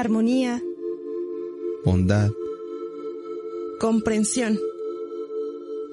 [0.00, 0.62] Armonía,
[1.84, 2.30] bondad,
[3.80, 4.58] comprensión,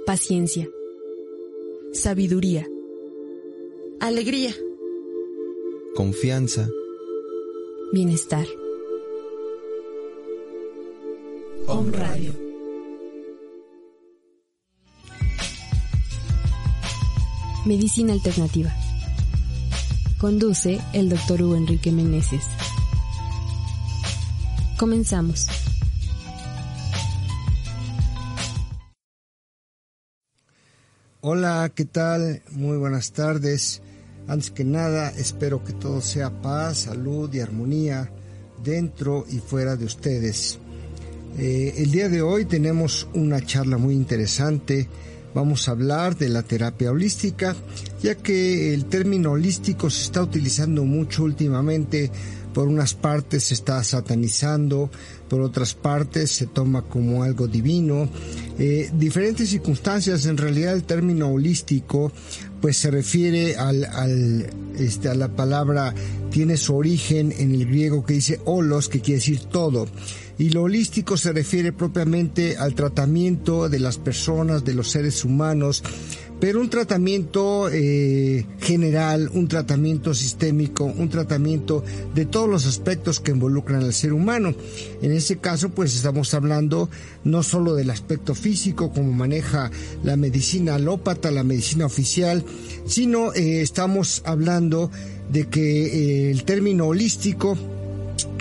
[0.06, 0.70] paciencia,
[1.94, 2.68] sabiduría,
[4.00, 4.54] alegría,
[5.96, 6.70] confianza,
[7.92, 8.46] bienestar.
[11.66, 12.34] Om Radio.
[17.66, 18.70] Medicina Alternativa.
[20.20, 22.44] Conduce el doctor Hugo Enrique Meneses.
[24.84, 25.48] Comenzamos.
[31.22, 32.42] Hola, ¿qué tal?
[32.52, 33.82] Muy buenas tardes.
[34.28, 38.12] Antes que nada, espero que todo sea paz, salud y armonía
[38.62, 40.60] dentro y fuera de ustedes.
[41.38, 44.90] Eh, el día de hoy tenemos una charla muy interesante.
[45.34, 47.56] Vamos a hablar de la terapia holística,
[48.02, 52.12] ya que el término holístico se está utilizando mucho últimamente
[52.54, 54.90] por unas partes se está satanizando,
[55.28, 58.08] por otras partes se toma como algo divino.
[58.60, 62.12] Eh, diferentes circunstancias, en realidad el término holístico
[62.62, 65.94] pues se refiere al, al, este, a la palabra,
[66.32, 69.86] tiene su origen en el griego que dice holos, que quiere decir todo.
[70.38, 75.84] Y lo holístico se refiere propiamente al tratamiento de las personas, de los seres humanos,
[76.44, 83.32] pero un tratamiento eh, general, un tratamiento sistémico, un tratamiento de todos los aspectos que
[83.32, 84.54] involucran al ser humano.
[85.02, 86.90] En ese caso, pues estamos hablando
[87.24, 89.72] no solo del aspecto físico, como maneja
[90.04, 92.44] la medicina alópata, la medicina oficial,
[92.86, 94.92] sino eh, estamos hablando
[95.32, 97.58] de que eh, el término holístico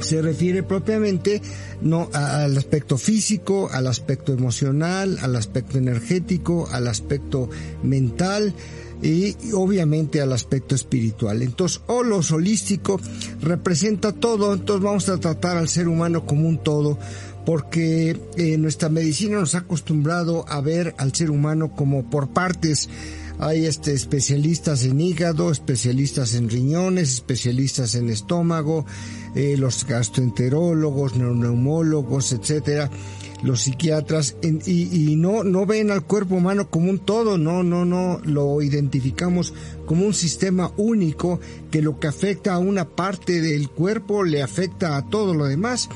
[0.01, 1.41] se refiere propiamente
[1.81, 7.49] no al aspecto físico, al aspecto emocional, al aspecto energético, al aspecto
[7.83, 8.55] mental
[9.03, 11.43] y obviamente al aspecto espiritual.
[11.43, 13.01] Entonces, o lo holístico
[13.41, 16.99] representa todo, entonces vamos a tratar al ser humano como un todo
[17.45, 22.89] porque eh, nuestra medicina nos ha acostumbrado a ver al ser humano como por partes.
[23.39, 28.87] Hay este, especialistas en hígado, especialistas en riñones, especialistas en estómago,
[29.35, 32.91] eh, los gastroenterólogos, neumólogos, etcétera,
[33.43, 38.21] los psiquiatras, y, no, no ven al cuerpo humano como un todo, no, no, no,
[38.25, 39.53] lo identificamos
[39.85, 41.41] como un sistema único
[41.71, 45.89] que lo que afecta a una parte del cuerpo le afecta a todo lo demás.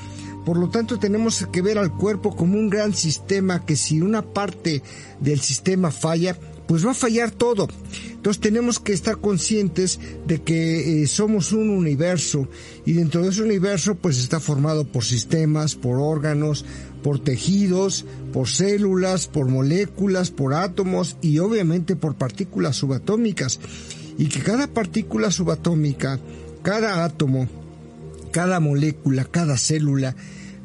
[0.44, 4.22] Por lo tanto, tenemos que ver al cuerpo como un gran sistema que si una
[4.22, 4.82] parte
[5.20, 7.68] del sistema falla, pues va a fallar todo.
[8.12, 12.48] Entonces tenemos que estar conscientes de que eh, somos un universo
[12.84, 16.64] y dentro de ese universo pues está formado por sistemas, por órganos,
[17.02, 23.60] por tejidos, por células, por moléculas, por átomos y obviamente por partículas subatómicas.
[24.18, 26.18] Y que cada partícula subatómica,
[26.62, 27.48] cada átomo,
[28.32, 30.16] cada molécula, cada célula,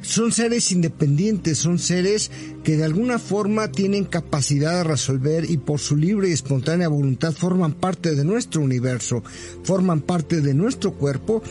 [0.01, 2.31] son seres independientes, son seres
[2.63, 7.33] que de alguna forma tienen capacidad de resolver y por su libre y espontánea voluntad
[7.33, 9.23] forman parte de nuestro universo,
[9.63, 11.41] forman parte de nuestro cuerpo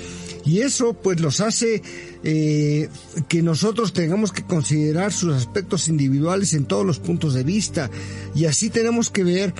[0.45, 1.83] y eso pues los hace
[2.23, 2.89] eh,
[3.29, 7.91] que nosotros tengamos que considerar sus aspectos individuales en todos los puntos de vista.
[8.35, 9.55] Y así tenemos que ver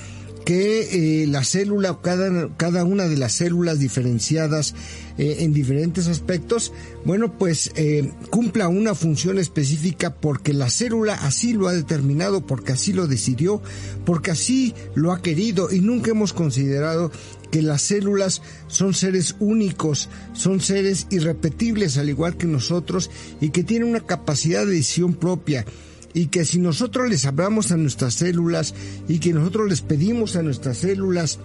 [0.45, 4.73] que eh, la célula, cada, cada una de las células diferenciadas
[5.17, 6.71] eh, en diferentes aspectos,
[7.05, 12.73] bueno, pues eh, cumpla una función específica porque la célula así lo ha determinado, porque
[12.73, 13.61] así lo decidió,
[14.05, 17.11] porque así lo ha querido y nunca hemos considerado
[17.51, 23.11] que las células son seres únicos, son seres irrepetibles al igual que nosotros
[23.41, 25.65] y que tienen una capacidad de decisión propia
[26.13, 28.73] y que si nosotros les hablamos a nuestras células
[29.07, 31.39] y que nosotros les pedimos a nuestras células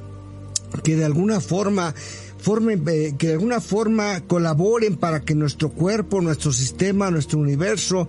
[0.82, 1.94] que de alguna forma
[2.38, 8.08] formen, eh, que de alguna forma colaboren para que nuestro cuerpo, nuestro sistema, nuestro universo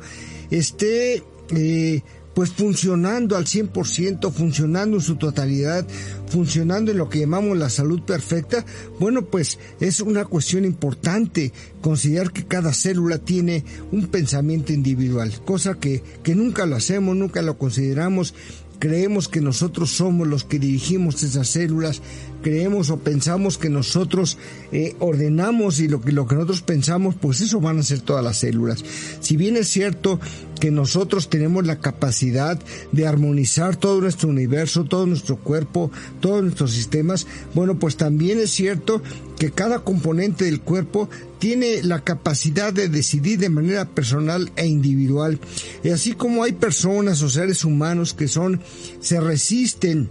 [0.50, 2.02] esté eh,
[2.38, 5.88] pues funcionando al 100%, funcionando en su totalidad,
[6.28, 8.64] funcionando en lo que llamamos la salud perfecta,
[9.00, 11.52] bueno, pues es una cuestión importante
[11.82, 17.42] considerar que cada célula tiene un pensamiento individual, cosa que, que nunca lo hacemos, nunca
[17.42, 18.36] lo consideramos.
[18.78, 22.04] Creemos que nosotros somos los que dirigimos esas células,
[22.48, 24.38] creemos o pensamos que nosotros
[24.72, 28.24] eh, ordenamos y lo que, lo que nosotros pensamos, pues eso van a ser todas
[28.24, 28.86] las células.
[29.20, 30.18] Si bien es cierto
[30.58, 32.58] que nosotros tenemos la capacidad
[32.94, 35.92] de armonizar todo nuestro universo, todo nuestro cuerpo,
[36.22, 39.02] todos nuestros sistemas, bueno, pues también es cierto
[39.38, 41.10] que cada componente del cuerpo
[41.40, 45.38] tiene la capacidad de decidir de manera personal e individual.
[45.84, 48.62] Y así como hay personas o seres humanos que son,
[49.02, 50.10] se resisten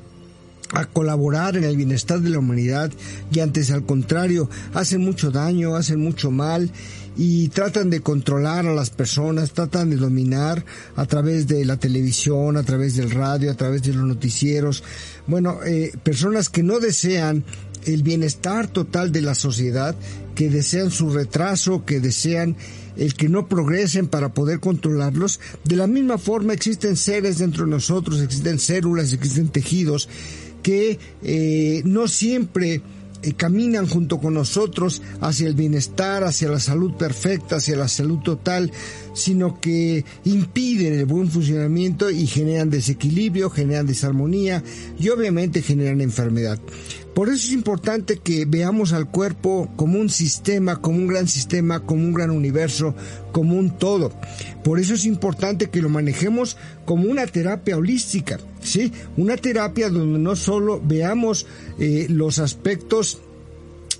[0.72, 2.90] a colaborar en el bienestar de la humanidad
[3.32, 6.70] y antes al contrario hacen mucho daño, hacen mucho mal
[7.16, 10.64] y tratan de controlar a las personas, tratan de dominar
[10.96, 14.84] a través de la televisión, a través del radio, a través de los noticieros.
[15.26, 17.44] Bueno, eh, personas que no desean
[17.86, 19.94] el bienestar total de la sociedad,
[20.34, 22.56] que desean su retraso, que desean
[22.96, 25.40] el que no progresen para poder controlarlos.
[25.64, 30.08] De la misma forma existen seres dentro de nosotros, existen células, existen tejidos
[30.66, 32.82] que eh, no siempre
[33.22, 38.18] eh, caminan junto con nosotros hacia el bienestar, hacia la salud perfecta, hacia la salud
[38.18, 38.72] total,
[39.14, 44.64] sino que impiden el buen funcionamiento y generan desequilibrio, generan desarmonía
[44.98, 46.58] y obviamente generan enfermedad.
[47.14, 51.78] Por eso es importante que veamos al cuerpo como un sistema, como un gran sistema,
[51.78, 52.92] como un gran universo,
[53.30, 54.12] como un todo.
[54.64, 58.92] Por eso es importante que lo manejemos como una terapia holística, ¿sí?
[59.16, 61.46] Una terapia donde no solo veamos
[61.78, 63.20] eh, los aspectos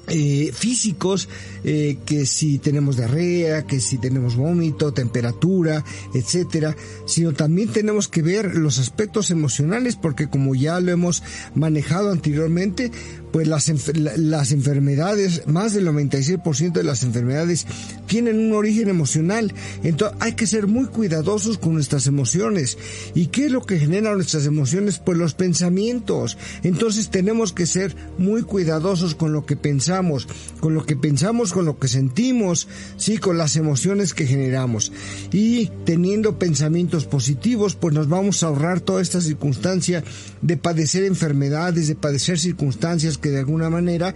[0.08, 1.28] eh, físicos,
[1.64, 5.84] eh, que si tenemos diarrea, que si tenemos vómito, temperatura,
[6.14, 6.76] etcétera,
[7.06, 11.24] sino también tenemos que ver los aspectos emocionales, porque como ya lo hemos
[11.56, 12.92] manejado anteriormente,
[13.36, 13.70] pues las,
[14.16, 17.66] las enfermedades, más del 96% de las enfermedades
[18.06, 19.52] tienen un origen emocional.
[19.82, 22.78] Entonces hay que ser muy cuidadosos con nuestras emociones.
[23.14, 25.00] ¿Y qué es lo que genera nuestras emociones?
[25.00, 26.38] Pues los pensamientos.
[26.62, 30.26] Entonces tenemos que ser muy cuidadosos con lo que pensamos,
[30.60, 34.92] con lo que pensamos, con lo que sentimos, sí, con las emociones que generamos.
[35.30, 40.02] Y teniendo pensamientos positivos, pues nos vamos a ahorrar toda esta circunstancia
[40.40, 44.14] de padecer enfermedades, de padecer circunstancias que de alguna manera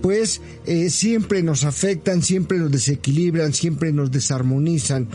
[0.00, 5.08] pues eh, siempre nos afectan, siempre nos desequilibran, siempre nos desarmonizan.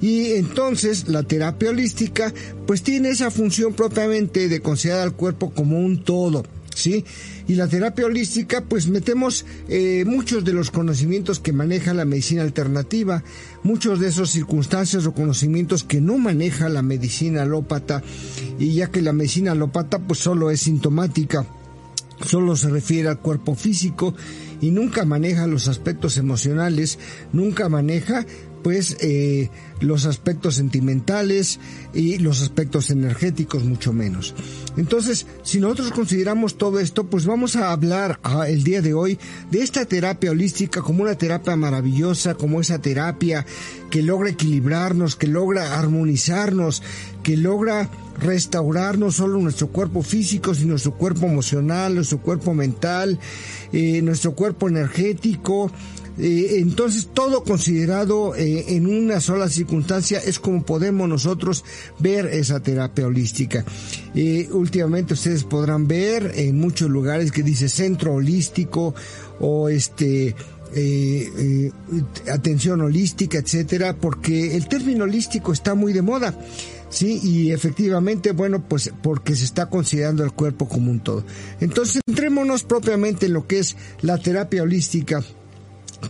[0.00, 2.32] Y entonces la terapia holística
[2.66, 6.44] pues tiene esa función propiamente de considerar al cuerpo como un todo.
[6.74, 7.06] ¿Sí?
[7.48, 12.42] Y la terapia holística, pues metemos eh, muchos de los conocimientos que maneja la medicina
[12.42, 13.24] alternativa,
[13.62, 18.02] muchos de esos circunstancias o conocimientos que no maneja la medicina alópata,
[18.58, 21.46] y ya que la medicina alópata pues solo es sintomática
[22.24, 24.14] solo se refiere al cuerpo físico
[24.60, 26.98] y nunca maneja los aspectos emocionales,
[27.32, 28.24] nunca maneja
[28.66, 31.60] pues eh, los aspectos sentimentales
[31.94, 34.34] y los aspectos energéticos mucho menos.
[34.76, 39.20] Entonces, si nosotros consideramos todo esto, pues vamos a hablar ah, el día de hoy
[39.52, 43.46] de esta terapia holística como una terapia maravillosa, como esa terapia
[43.88, 46.82] que logra equilibrarnos, que logra armonizarnos,
[47.22, 53.18] que logra restaurar no solo nuestro cuerpo físico, sino nuestro cuerpo emocional, nuestro cuerpo mental,
[53.72, 55.70] eh, nuestro cuerpo energético,
[56.18, 61.62] eh, entonces, todo considerado eh, en una sola circunstancia es como podemos nosotros
[61.98, 63.64] ver esa terapia holística.
[64.50, 68.94] Últimamente ustedes podrán ver en muchos lugares que dice centro holístico
[69.40, 70.34] o este
[72.30, 76.34] atención holística, etcétera, porque el término holístico está muy de moda.
[76.88, 81.24] Sí, y efectivamente, bueno, pues porque se está considerando el cuerpo como un todo.
[81.60, 85.22] Entonces, entrémonos propiamente en lo que es la terapia holística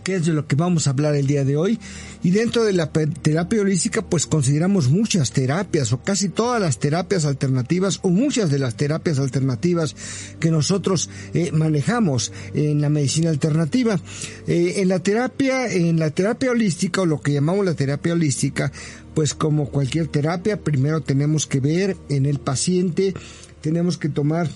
[0.03, 1.79] que es de lo que vamos a hablar el día de hoy.
[2.23, 7.25] Y dentro de la terapia holística, pues consideramos muchas terapias o casi todas las terapias
[7.25, 9.95] alternativas o muchas de las terapias alternativas
[10.39, 13.99] que nosotros eh, manejamos en la medicina alternativa.
[14.47, 18.71] Eh, en la terapia, en la terapia holística o lo que llamamos la terapia holística,
[19.17, 23.15] pues como cualquier terapia, primero tenemos que ver en el paciente,
[23.61, 24.47] tenemos que tomar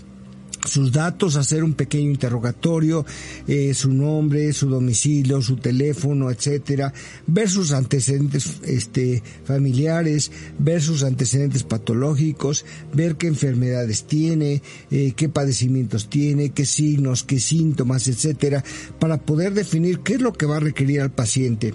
[0.68, 3.03] sus datos, hacer un pequeño interrogatorio,
[3.48, 6.94] eh, su nombre, su domicilio, su teléfono, etcétera,
[7.25, 12.63] ver sus antecedentes este, familiares, ver sus antecedentes patológicos,
[12.94, 18.63] ver qué enfermedades tiene, eh, qué padecimientos tiene, qué signos, qué síntomas, etcétera,
[19.00, 21.74] para poder definir qué es lo que va a requerir al paciente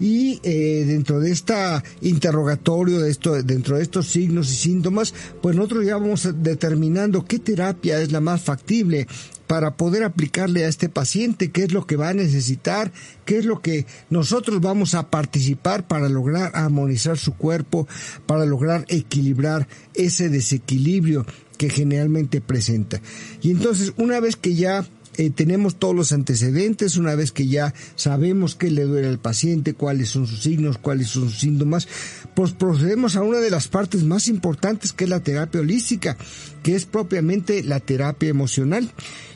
[0.00, 5.54] y eh, dentro de esta interrogatorio, de esto, dentro de estos signos y síntomas, pues
[5.54, 9.06] nosotros ya vamos determinando qué terapia es la más factible
[9.46, 12.92] para poder aplicarle a este paciente, qué es lo que va a necesitar,
[13.24, 17.88] qué es lo que nosotros vamos a participar para lograr armonizar su cuerpo,
[18.26, 21.26] para lograr equilibrar ese desequilibrio
[21.58, 23.02] que generalmente presenta.
[23.42, 24.86] Y entonces, una vez que ya
[25.20, 29.74] eh, tenemos todos los antecedentes, una vez que ya sabemos qué le duele al paciente,
[29.74, 31.88] cuáles son sus signos, cuáles son sus síntomas,
[32.34, 36.16] pues procedemos a una de las partes más importantes que es la terapia holística,
[36.62, 38.90] que es propiamente la terapia emocional.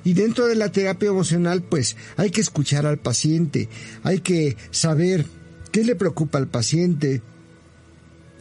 [0.05, 3.69] Y dentro de la terapia emocional, pues hay que escuchar al paciente,
[4.05, 5.27] hay que saber
[5.71, 7.21] qué le preocupa al paciente,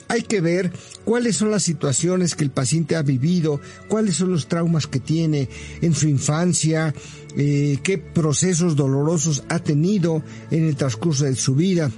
[0.07, 0.71] hay que ver
[1.05, 5.49] cuáles son las situaciones que el paciente ha vivido, cuáles son los traumas que tiene
[5.81, 6.93] en su infancia,
[7.37, 11.91] eh, qué procesos dolorosos ha tenido en el transcurso de su vida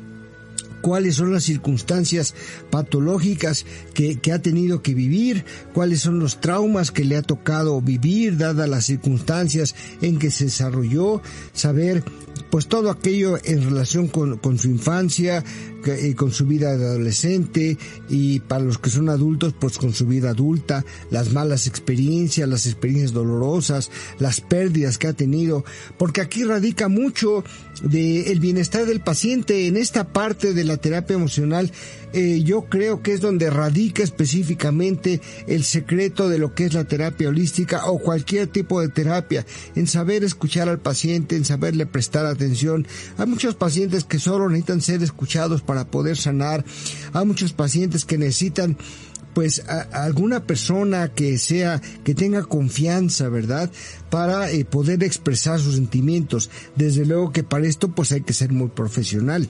[0.86, 2.36] cuáles son las circunstancias
[2.70, 5.44] patológicas que, que, ha tenido que vivir,
[5.74, 10.44] cuáles son los traumas que le ha tocado vivir, dadas las circunstancias en que se
[10.46, 12.04] desarrolló, saber
[12.50, 15.44] pues todo aquello en relación con, con su infancia,
[15.88, 17.77] eh, con su vida de adolescente
[18.10, 22.65] y para los que son adultos, pues con su vida adulta, las malas experiencias, las
[22.65, 25.63] experiencias dolorosas, las pérdidas que ha tenido,
[26.00, 27.44] porque aquí radica mucho
[27.84, 31.72] del el bienestar del paciente en esta parte de la terapia emocional.
[32.13, 36.86] Eh, yo creo que es donde radica específicamente el secreto de lo que es la
[36.86, 42.25] terapia holística o cualquier tipo de terapia, en saber escuchar al paciente, en saberle prestar
[42.32, 42.88] atención.
[43.17, 46.63] Hay muchos pacientes que solo necesitan ser escuchados para para poder sanar.
[47.12, 48.77] Hay muchos pacientes que necesitan
[49.34, 53.70] pues alguna persona que sea que tenga confianza, ¿verdad?
[54.10, 56.50] Para eh, poder expresar sus sentimientos.
[56.77, 59.50] Desde luego que para esto pues hay que ser muy profesional.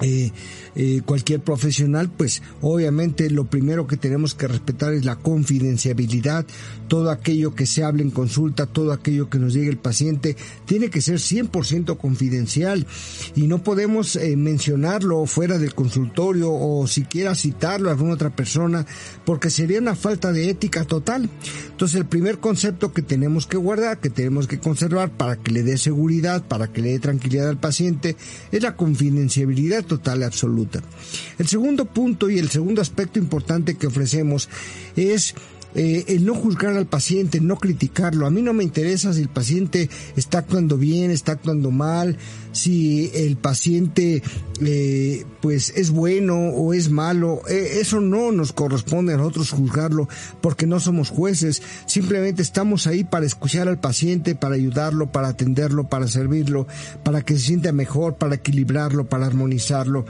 [0.00, 0.32] Eh,
[0.76, 6.44] eh, cualquier profesional, pues obviamente lo primero que tenemos que respetar es la confidenciabilidad,
[6.88, 10.36] todo aquello que se hable en consulta, todo aquello que nos diga el paciente,
[10.66, 12.88] tiene que ser 100% confidencial.
[13.36, 18.84] Y no podemos eh, mencionarlo fuera del consultorio o siquiera citarlo a alguna otra persona
[19.24, 21.30] porque sería una falta de ética total.
[21.70, 25.62] Entonces el primer concepto que tenemos que guardar, que tenemos que conservar para que le
[25.62, 28.16] dé seguridad, para que le dé tranquilidad al paciente,
[28.50, 30.82] es la confidenciabilidad total y absoluta.
[31.38, 34.48] El segundo punto y el segundo aspecto importante que ofrecemos
[34.96, 35.34] es
[35.74, 38.26] eh, el no juzgar al paciente, no criticarlo.
[38.26, 42.16] A mí no me interesa si el paciente está actuando bien, está actuando mal,
[42.54, 44.22] si el paciente
[44.62, 47.42] eh, pues es bueno o es malo.
[47.48, 50.08] Eh, eso no nos corresponde a nosotros juzgarlo
[50.40, 51.62] porque no somos jueces.
[51.86, 56.66] Simplemente estamos ahí para escuchar al paciente, para ayudarlo, para atenderlo, para servirlo,
[57.02, 60.06] para que se sienta mejor, para equilibrarlo, para armonizarlo.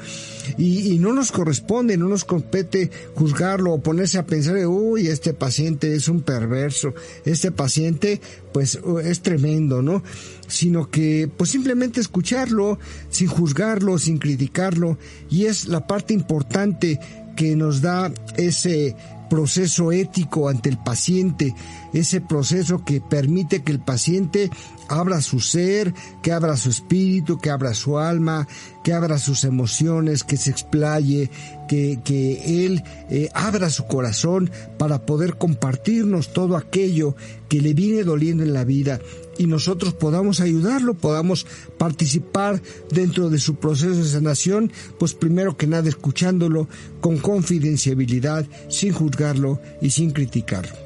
[0.59, 5.33] Y, y no nos corresponde, no nos compete juzgarlo o ponerse a pensar, uy, este
[5.33, 8.21] paciente es un perverso, este paciente
[8.53, 10.03] pues es tremendo, ¿no?
[10.49, 12.79] Sino que pues simplemente escucharlo
[13.11, 14.99] sin juzgarlo, sin criticarlo.
[15.31, 17.01] Y es la parte importante
[17.37, 18.97] que nos da ese
[19.29, 21.55] proceso ético ante el paciente,
[21.93, 24.51] ese proceso que permite que el paciente
[24.89, 28.47] abra su ser, que abra su espíritu, que abra su alma,
[28.83, 31.31] que abra sus emociones, que se explaye,
[31.69, 37.17] que, que él eh, abra su corazón para poder compartirnos todo aquello
[37.49, 39.01] que le viene doliendo en la vida
[39.39, 41.47] y nosotros podamos ayudarlo, podamos
[41.79, 42.61] participar
[42.91, 46.69] dentro de su proceso de sanación, pues primero que nada escuchándolo
[47.01, 50.84] con confidencialidad, sin juzgarlo y sin criticarlo.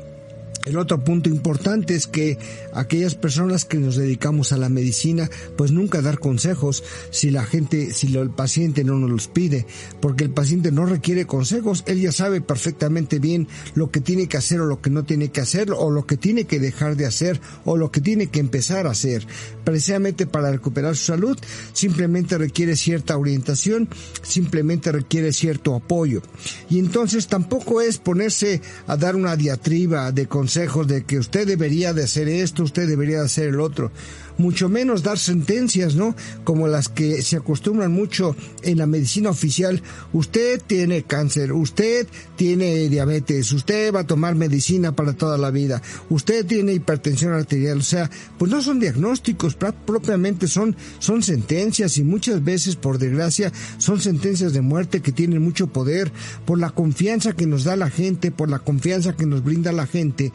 [0.69, 2.37] El otro punto importante es que
[2.75, 7.95] aquellas personas que nos dedicamos a la medicina, pues nunca dar consejos si la gente,
[7.95, 9.67] si el paciente no nos los pide,
[10.03, 14.37] porque el paciente no requiere consejos, él ya sabe perfectamente bien lo que tiene que
[14.37, 17.07] hacer o lo que no tiene que hacer, o lo que tiene que dejar de
[17.07, 19.27] hacer, o lo que tiene que empezar a hacer.
[19.65, 21.39] Precisamente para recuperar su salud,
[21.73, 23.89] simplemente requiere cierta orientación,
[24.21, 26.21] simplemente requiere cierto apoyo.
[26.69, 31.93] Y entonces tampoco es ponerse a dar una diatriba de consejos de que usted debería
[31.93, 33.93] de hacer esto, usted debería de hacer el otro
[34.39, 36.15] mucho menos dar sentencias, ¿no?
[36.45, 39.83] Como las que se acostumbran mucho en la medicina oficial.
[40.13, 45.83] Usted tiene cáncer, usted tiene diabetes, usted va a tomar medicina para toda la vida,
[46.09, 52.05] usted tiene hipertensión arterial, o sea, pues no son diagnósticos, propiamente son, son sentencias y
[52.05, 56.13] muchas veces, por desgracia, son sentencias de muerte que tienen mucho poder
[56.45, 59.87] por la confianza que nos da la gente, por la confianza que nos brinda la
[59.87, 60.33] gente.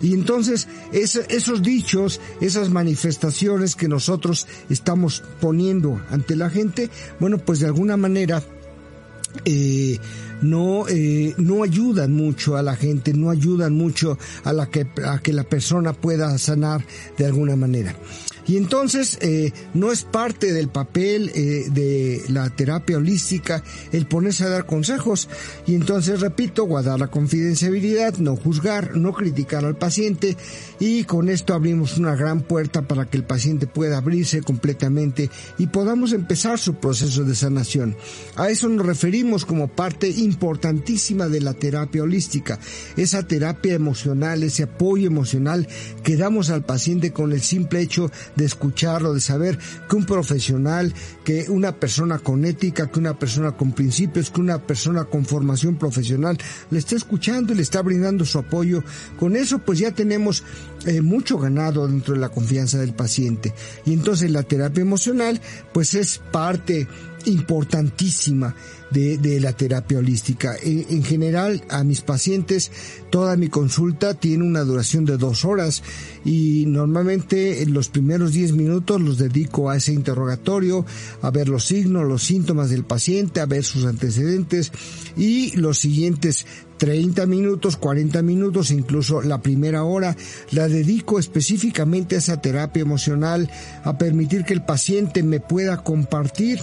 [0.00, 6.88] Y entonces esos dichos, esas manifestaciones que nosotros estamos poniendo ante la gente,
[7.18, 8.42] bueno, pues de alguna manera
[9.44, 9.98] eh,
[10.40, 15.18] no, eh, no ayudan mucho a la gente, no ayudan mucho a, la que, a
[15.18, 16.84] que la persona pueda sanar
[17.16, 17.96] de alguna manera.
[18.48, 23.62] Y entonces eh, no es parte del papel eh, de la terapia holística
[23.92, 25.28] el ponerse a dar consejos.
[25.66, 30.36] Y entonces, repito, guardar la confidencialidad, no juzgar, no criticar al paciente
[30.80, 35.66] y con esto abrimos una gran puerta para que el paciente pueda abrirse completamente y
[35.66, 37.96] podamos empezar su proceso de sanación.
[38.36, 42.58] A eso nos referimos como parte importantísima de la terapia holística,
[42.96, 45.68] esa terapia emocional, ese apoyo emocional
[46.02, 50.94] que damos al paciente con el simple hecho de escucharlo, de saber que un profesional,
[51.24, 55.76] que una persona con ética, que una persona con principios, que una persona con formación
[55.76, 56.38] profesional
[56.70, 58.82] le está escuchando y le está brindando su apoyo.
[59.18, 60.44] Con eso pues ya tenemos
[60.86, 63.52] eh, mucho ganado dentro de la confianza del paciente.
[63.84, 65.40] Y entonces la terapia emocional
[65.72, 66.86] pues es parte
[67.26, 68.54] importantísima
[68.90, 70.56] de, la terapia holística.
[70.62, 72.70] En, general, a mis pacientes,
[73.10, 75.82] toda mi consulta tiene una duración de dos horas
[76.24, 80.86] y normalmente en los primeros diez minutos los dedico a ese interrogatorio,
[81.22, 84.72] a ver los signos, los síntomas del paciente, a ver sus antecedentes
[85.16, 86.46] y los siguientes
[86.78, 90.16] 30 minutos, 40 minutos, incluso la primera hora,
[90.52, 93.50] la dedico específicamente a esa terapia emocional,
[93.82, 96.60] a permitir que el paciente me pueda compartir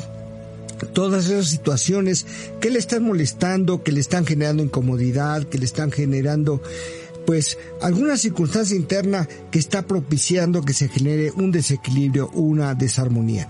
[0.93, 2.25] todas esas situaciones
[2.59, 6.61] que le están molestando, que le están generando incomodidad, que le están generando
[7.25, 13.49] pues alguna circunstancia interna que está propiciando que se genere un desequilibrio, una desarmonía.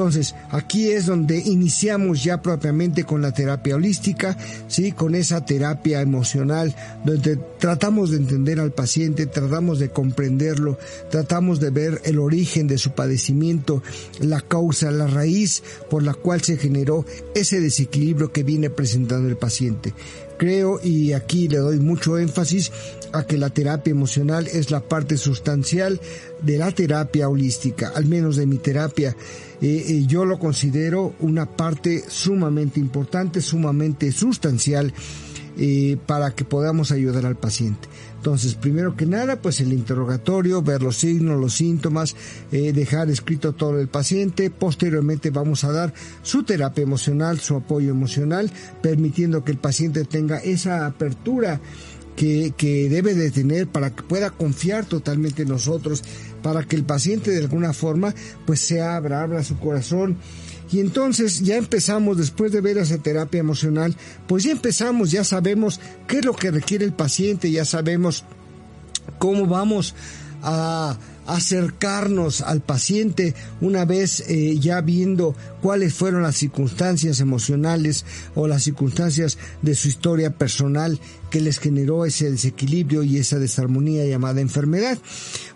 [0.00, 4.34] Entonces, aquí es donde iniciamos ya propiamente con la terapia holística,
[4.66, 4.92] ¿sí?
[4.92, 10.78] Con esa terapia emocional, donde tratamos de entender al paciente, tratamos de comprenderlo,
[11.10, 13.82] tratamos de ver el origen de su padecimiento,
[14.20, 19.36] la causa, la raíz por la cual se generó ese desequilibrio que viene presentando el
[19.36, 19.92] paciente
[20.40, 22.72] creo y aquí le doy mucho énfasis
[23.12, 26.00] a que la terapia emocional es la parte sustancial
[26.40, 29.14] de la terapia holística, al menos de mi terapia.
[29.60, 34.94] Eh, eh, yo lo considero una parte sumamente importante, sumamente sustancial
[35.58, 37.86] eh, para que podamos ayudar al paciente.
[38.20, 42.14] Entonces, primero que nada, pues el interrogatorio, ver los signos, los síntomas,
[42.50, 44.50] dejar escrito todo el paciente.
[44.50, 48.50] Posteriormente vamos a dar su terapia emocional, su apoyo emocional,
[48.82, 51.62] permitiendo que el paciente tenga esa apertura
[52.14, 56.04] que, que, debe de tener para que pueda confiar totalmente en nosotros,
[56.42, 60.18] para que el paciente de alguna forma pues se abra, abra su corazón.
[60.72, 65.80] Y entonces ya empezamos, después de ver esa terapia emocional, pues ya empezamos, ya sabemos
[66.06, 68.24] qué es lo que requiere el paciente, ya sabemos
[69.18, 69.94] cómo vamos
[70.42, 78.48] a acercarnos al paciente una vez eh, ya viendo cuáles fueron las circunstancias emocionales o
[78.48, 80.98] las circunstancias de su historia personal
[81.30, 84.98] que les generó ese desequilibrio y esa desarmonía llamada enfermedad.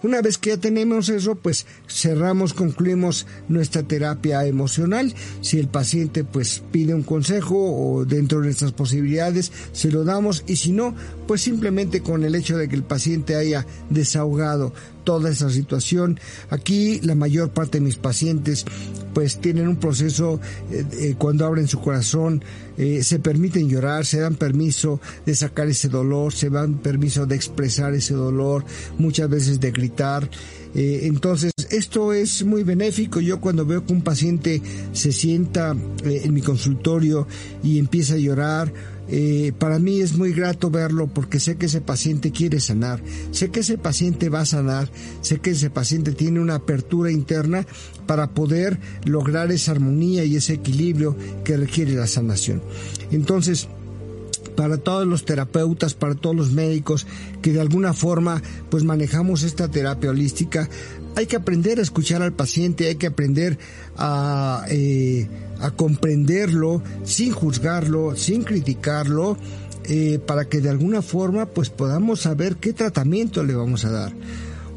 [0.03, 5.15] Una vez que ya tenemos eso, pues cerramos, concluimos nuestra terapia emocional.
[5.41, 10.45] Si el paciente pues pide un consejo o dentro de nuestras posibilidades, se lo damos
[10.47, 10.95] y si no,
[11.27, 14.73] pues simplemente con el hecho de que el paciente haya desahogado
[15.05, 16.19] toda esa situación.
[16.51, 18.65] Aquí la mayor parte de mis pacientes
[19.13, 22.43] pues tienen un proceso eh, eh, cuando abren su corazón,
[22.77, 27.37] eh, se permiten llorar, se dan permiso de sacar ese dolor, se dan permiso de
[27.37, 28.65] expresar ese dolor,
[28.99, 30.29] muchas veces de gritar.
[30.75, 33.21] entonces, esto es muy benéfico.
[33.21, 34.61] Yo cuando veo que un paciente
[34.93, 37.29] se sienta en mi consultorio
[37.63, 38.73] y empieza a llorar,
[39.09, 43.51] eh, para mí es muy grato verlo porque sé que ese paciente quiere sanar, sé
[43.51, 44.89] que ese paciente va a sanar,
[45.21, 47.67] sé que ese paciente tiene una apertura interna
[48.07, 52.63] para poder lograr esa armonía y ese equilibrio que requiere la sanación.
[53.11, 53.69] Entonces,
[54.57, 57.07] para todos los terapeutas, para todos los médicos
[57.43, 60.69] que de alguna forma pues manejamos esta terapia holística,
[61.17, 63.59] hay que aprender a escuchar al paciente, hay que aprender
[63.97, 65.29] a, eh,
[65.61, 69.37] a comprenderlo sin juzgarlo, sin criticarlo,
[69.85, 74.13] eh, para que de alguna forma pues podamos saber qué tratamiento le vamos a dar.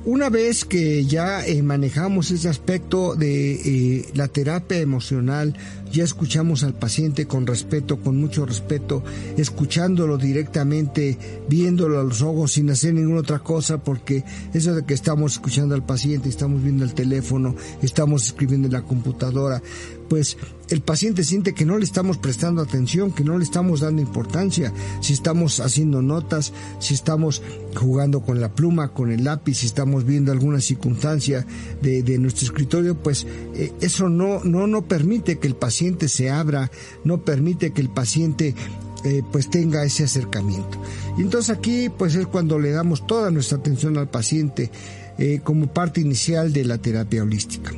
[0.08, 5.54] Una vez que ya eh, manejamos ese aspecto de eh, la terapia emocional,
[5.92, 9.04] ya escuchamos al paciente con respeto, con mucho respeto,
[9.36, 11.18] escuchándolo directamente,
[11.50, 15.76] viéndolo a los ojos sin hacer ninguna otra cosa, porque eso de que estamos escuchando
[15.76, 19.62] al paciente, estamos viendo el teléfono, estamos escribiendo en la computadora,
[20.08, 20.38] pues
[20.70, 24.74] el paciente siente que no le estamos prestando atención, que no le estamos dando importancia,
[25.02, 27.42] si estamos haciendo notas, si estamos
[27.76, 31.46] jugando con la pluma, con el lápiz, si estamos viendo alguna circunstancia
[31.82, 36.72] de, nuestro escritorio, pues eh, eso no, no, no permite que el paciente se abra,
[37.04, 38.56] no permite que el paciente
[39.04, 40.82] eh, pues tenga ese acercamiento.
[41.18, 44.72] Y entonces aquí pues es cuando le damos toda nuestra atención al paciente
[45.18, 47.72] eh, como parte inicial de la terapia holística.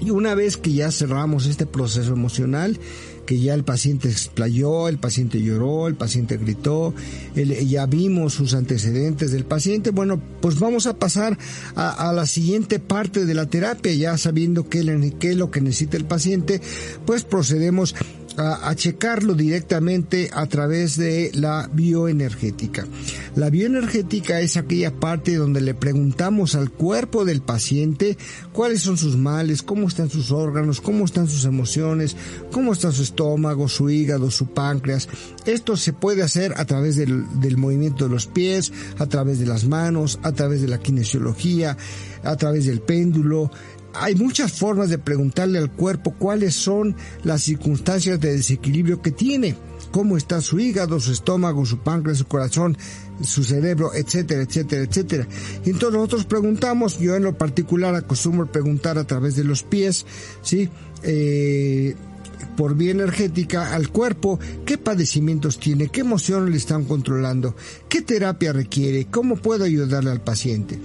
[0.00, 2.78] Y una vez que ya cerramos este proceso emocional,
[3.24, 6.94] que ya el paciente explayó, el paciente lloró, el paciente gritó,
[7.34, 11.38] ya vimos sus antecedentes del paciente, bueno, pues vamos a pasar
[11.74, 15.96] a, la siguiente parte de la terapia, ya sabiendo qué, qué es lo que necesita
[15.96, 16.60] el paciente,
[17.06, 17.94] pues procedemos
[18.36, 22.86] a, checarlo directamente a través de la bioenergética.
[23.36, 28.16] La bioenergética es aquella parte donde le preguntamos al cuerpo del paciente
[28.52, 32.16] cuáles son sus males, cómo están sus órganos, cómo están sus emociones,
[32.50, 35.08] cómo está su estómago, su hígado, su páncreas.
[35.46, 39.64] Esto se puede hacer a través del, movimiento de los pies, a través de las
[39.64, 41.76] manos, a través de la kinesiología,
[42.22, 43.50] a través del péndulo,
[43.94, 49.56] hay muchas formas de preguntarle al cuerpo cuáles son las circunstancias de desequilibrio que tiene,
[49.90, 52.76] cómo está su hígado, su estómago, su páncreas, su corazón,
[53.22, 55.28] su cerebro, etcétera, etcétera, etcétera.
[55.64, 60.06] Y entonces nosotros preguntamos, yo en lo particular acostumbro preguntar a través de los pies,
[60.42, 60.68] ¿sí?
[61.02, 61.94] Eh,
[62.56, 67.54] por vía energética al cuerpo qué padecimientos tiene, qué emociones le están controlando,
[67.88, 70.78] qué terapia requiere, cómo puedo ayudarle al paciente.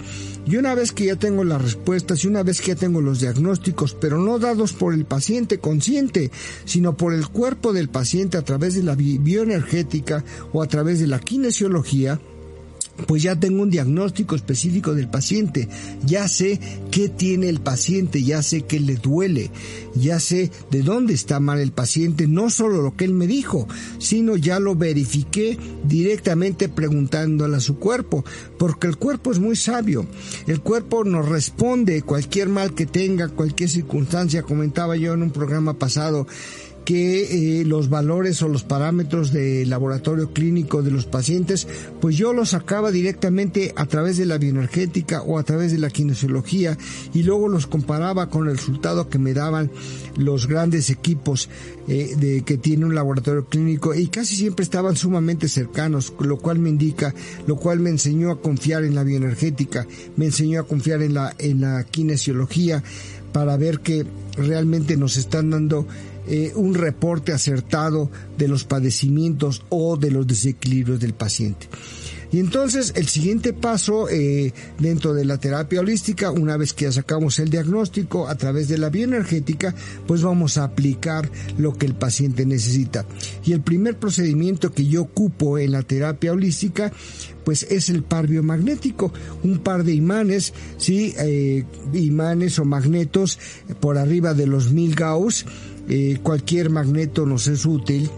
[0.46, 3.20] Y una vez que ya tengo las respuestas y una vez que ya tengo los
[3.20, 6.30] diagnósticos, pero no dados por el paciente consciente,
[6.64, 11.06] sino por el cuerpo del paciente a través de la bioenergética o a través de
[11.06, 12.20] la kinesiología,
[13.06, 15.68] pues ya tengo un diagnóstico específico del paciente,
[16.04, 16.60] ya sé
[16.90, 19.50] qué tiene el paciente, ya sé qué le duele,
[19.94, 23.68] ya sé de dónde está mal el paciente, no solo lo que él me dijo,
[23.98, 28.24] sino ya lo verifiqué directamente preguntándole a su cuerpo,
[28.58, 30.06] porque el cuerpo es muy sabio,
[30.46, 35.74] el cuerpo nos responde cualquier mal que tenga, cualquier circunstancia, comentaba yo en un programa
[35.74, 36.26] pasado,
[36.90, 41.68] que eh, los valores o los parámetros de laboratorio clínico de los pacientes,
[42.00, 45.90] pues yo los sacaba directamente a través de la bioenergética o a través de la
[45.90, 46.76] kinesiología
[47.14, 49.70] y luego los comparaba con el resultado que me daban
[50.16, 51.48] los grandes equipos
[51.86, 56.58] eh, de que tiene un laboratorio clínico y casi siempre estaban sumamente cercanos, lo cual
[56.58, 57.14] me indica,
[57.46, 61.36] lo cual me enseñó a confiar en la bioenergética, me enseñó a confiar en la
[61.38, 62.82] en la kinesiología
[63.32, 65.86] para ver que realmente nos están dando
[66.26, 71.68] eh, un reporte acertado de los padecimientos o de los desequilibrios del paciente.
[72.32, 76.92] Y entonces el siguiente paso eh, dentro de la terapia holística, una vez que ya
[76.92, 79.74] sacamos el diagnóstico a través de la bioenergética,
[80.06, 83.04] pues vamos a aplicar lo que el paciente necesita.
[83.44, 86.92] Y el primer procedimiento que yo ocupo en la terapia holística,
[87.44, 89.12] pues es el par biomagnético,
[89.42, 93.38] un par de imanes, sí, eh, imanes o magnetos
[93.80, 95.46] por arriba de los mil Gauss,
[95.88, 98.08] eh, cualquier magneto nos es útil.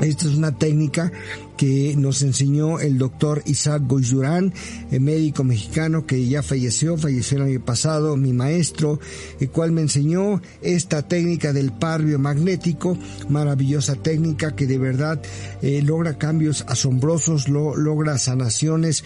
[0.00, 1.12] Esta es una técnica
[1.56, 4.52] que nos enseñó el doctor Isaac Goyurán,
[4.90, 9.00] el médico mexicano que ya falleció, falleció el año pasado, mi maestro,
[9.40, 15.22] el cual me enseñó esta técnica del par biomagnético, maravillosa técnica que de verdad
[15.62, 19.04] eh, logra cambios asombrosos, lo, logra sanaciones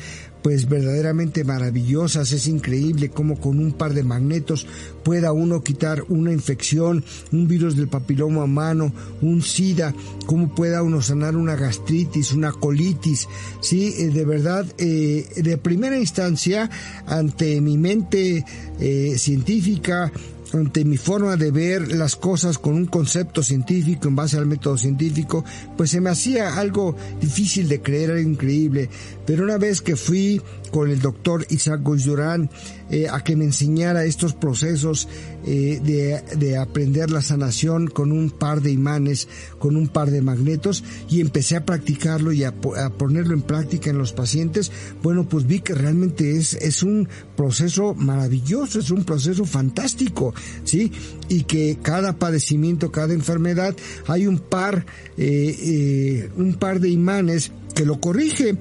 [0.48, 2.32] pues verdaderamente maravillosas.
[2.32, 4.66] Es increíble cómo con un par de magnetos
[5.04, 11.02] pueda uno quitar una infección, un virus del papiloma humano, un SIDA, cómo pueda uno
[11.02, 13.28] sanar una gastritis, una colitis.
[13.61, 16.70] Sí, eh, de verdad, eh, de primera instancia,
[17.04, 18.42] ante mi mente
[18.80, 20.11] eh, científica,
[20.52, 24.78] ante mi forma de ver las cosas con un concepto científico en base al método
[24.78, 25.44] científico,
[25.76, 28.88] pues se me hacía algo difícil de creer, algo increíble.
[29.26, 32.50] Pero una vez que fui con el doctor Isaac Goyurán
[32.90, 35.08] eh, a que me enseñara estos procesos
[35.50, 40.20] eh, de, de, aprender la sanación con un par de imanes, con un par de
[40.20, 44.70] magnetos y empecé a practicarlo y a, a, ponerlo en práctica en los pacientes,
[45.02, 50.34] bueno, pues vi que realmente es, es un proceso maravilloso, es un proceso fantástico,
[50.64, 50.92] ¿sí?
[51.30, 53.74] Y que cada padecimiento, cada enfermedad,
[54.06, 54.84] hay un par,
[55.16, 58.54] eh, un par de imanes que lo corrige,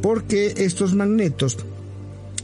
[0.00, 1.58] porque estos magnetos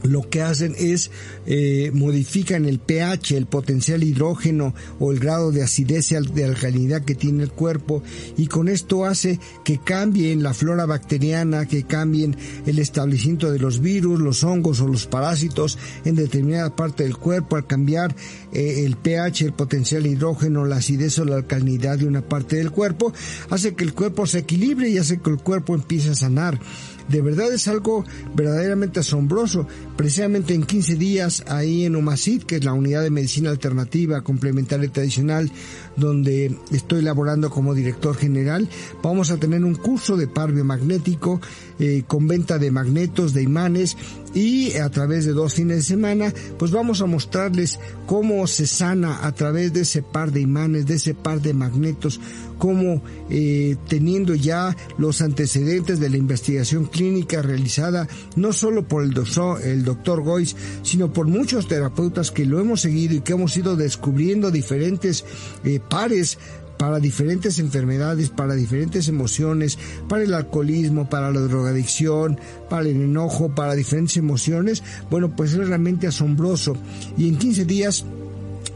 [0.03, 1.11] lo que hacen es
[1.45, 7.03] eh, modifican el pH, el potencial hidrógeno o el grado de acidez y de alcalinidad
[7.03, 8.03] que tiene el cuerpo
[8.37, 13.79] y con esto hace que cambien la flora bacteriana, que cambien el establecimiento de los
[13.79, 18.15] virus, los hongos o los parásitos en determinada parte del cuerpo al cambiar
[18.53, 22.71] eh, el pH, el potencial hidrógeno, la acidez o la alcalinidad de una parte del
[22.71, 23.13] cuerpo,
[23.49, 26.59] hace que el cuerpo se equilibre y hace que el cuerpo empiece a sanar.
[27.07, 28.03] De verdad es algo
[28.35, 29.67] verdaderamente asombroso.
[29.95, 34.85] Precisamente en 15 días ahí en UMACID, que es la unidad de medicina alternativa, complementaria
[34.85, 35.51] y tradicional,
[35.95, 38.69] donde estoy laborando como director general,
[39.01, 41.41] vamos a tener un curso de par biomagnético
[41.79, 43.97] eh, con venta de magnetos, de imanes
[44.33, 49.25] y a través de dos fines de semana, pues vamos a mostrarles cómo se sana
[49.25, 52.19] a través de ese par de imanes, de ese par de magnetos,
[52.57, 59.11] cómo eh, teniendo ya los antecedentes de la investigación clínica realizada no solo por el
[59.11, 63.55] doctor, el doctor Gois, sino por muchos terapeutas que lo hemos seguido y que hemos
[63.57, 65.25] ido descubriendo diferentes
[65.63, 66.37] eh, pares
[66.77, 72.39] para diferentes enfermedades, para diferentes emociones, para el alcoholismo, para la drogadicción,
[72.69, 76.77] para el enojo, para diferentes emociones, bueno, pues es realmente asombroso.
[77.17, 78.05] Y en 15 días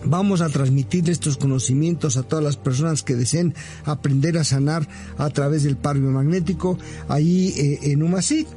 [0.03, 3.53] Vamos a transmitir estos conocimientos a todas las personas que deseen
[3.85, 4.87] aprender a sanar
[5.17, 8.47] a través del par magnético ahí eh, en Umacid.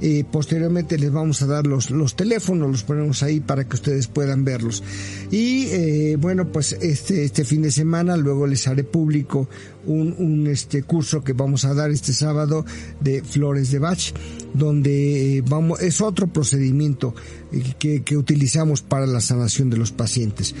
[0.00, 4.06] Eh, posteriormente les vamos a dar los, los teléfonos, los ponemos ahí para que ustedes
[4.06, 4.82] puedan verlos.
[5.30, 9.48] Y eh, bueno, pues este, este fin de semana luego les haré público
[9.86, 12.64] un, un este curso que vamos a dar este sábado
[13.00, 14.12] de Flores de Bach,
[14.54, 17.14] donde vamos, es otro procedimiento
[17.78, 20.54] que, que utilizamos para la sanación de los pacientes.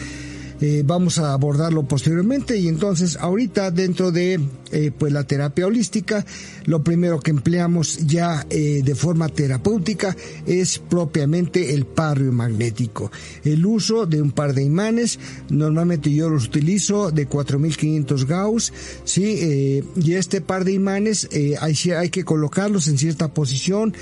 [0.60, 2.56] Eh, vamos a abordarlo posteriormente.
[2.56, 4.40] Y entonces ahorita dentro de
[4.72, 6.24] eh, pues la terapia holística
[6.64, 13.10] lo primero que empleamos ya eh, de forma terapéutica es propiamente el par magnético.
[13.44, 15.18] El uso de un par de imanes.
[15.50, 18.72] Normalmente yo los utilizo de 4500 gauss
[19.04, 21.28] sí y este par de imanes
[21.60, 23.94] hay, hay que colocarlos en cierta posición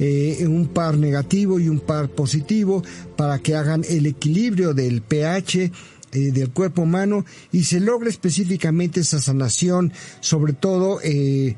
[0.00, 2.82] en un par negativo y un par positivo
[3.16, 5.70] para que hagan el equilibrio del pH
[6.12, 11.54] eh, del cuerpo humano y se logra específicamente esa sanación, sobre todo eh,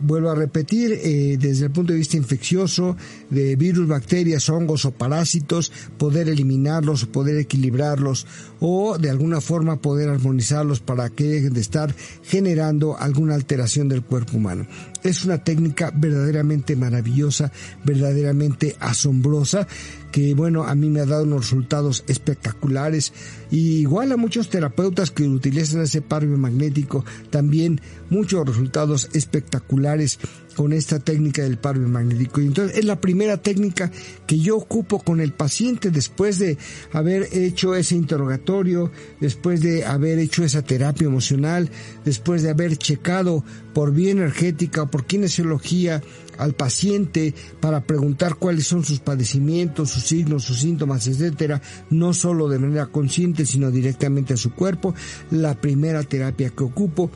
[0.00, 2.96] vuelvo a repetir, eh, desde el punto de vista infeccioso,
[3.30, 8.26] de virus, bacterias, hongos o parásitos, poder eliminarlos, poder equilibrarlos
[8.60, 14.02] o de alguna forma poder armonizarlos para que dejen de estar generando alguna alteración del
[14.02, 14.66] cuerpo humano.
[15.02, 17.52] Es una técnica verdaderamente maravillosa,
[17.84, 19.66] verdaderamente asombrosa
[20.12, 23.12] que bueno, a mí me ha dado unos resultados espectaculares
[23.50, 30.18] y igual a muchos terapeutas que utilizan ese par magnético también muchos resultados espectaculares
[30.58, 32.40] con esta técnica del par magnético.
[32.40, 33.92] Y entonces es la primera técnica
[34.26, 36.58] que yo ocupo con el paciente después de
[36.92, 38.90] haber hecho ese interrogatorio,
[39.20, 41.70] después de haber hecho esa terapia emocional,
[42.04, 46.02] después de haber checado por bioenergética o por kinesiología
[46.38, 52.48] al paciente para preguntar cuáles son sus padecimientos, sus signos, sus síntomas, etcétera, no solo
[52.48, 54.94] de manera consciente, sino directamente a su cuerpo.
[55.30, 57.10] La primera terapia que ocupo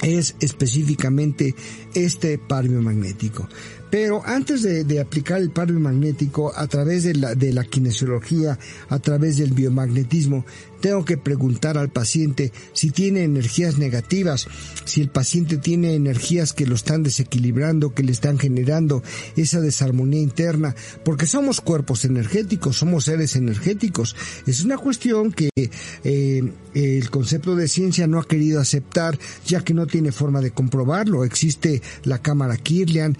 [0.00, 1.54] es específicamente
[1.94, 2.38] este
[2.80, 3.48] magnético.
[3.90, 9.52] Pero antes de, aplicar el par magnético a través de la, kinesiología, a través del
[9.52, 10.44] biomagnetismo,
[10.80, 14.46] tengo que preguntar al paciente si tiene energías negativas,
[14.84, 19.02] si el paciente tiene energías que lo están desequilibrando, que le están generando
[19.36, 20.74] esa desarmonía interna,
[21.04, 24.14] porque somos cuerpos energéticos, somos seres energéticos.
[24.46, 29.74] Es una cuestión que eh, el concepto de ciencia no ha querido aceptar, ya que
[29.74, 31.24] no tiene forma de comprobarlo.
[31.24, 33.16] Existe la cámara Kirlian,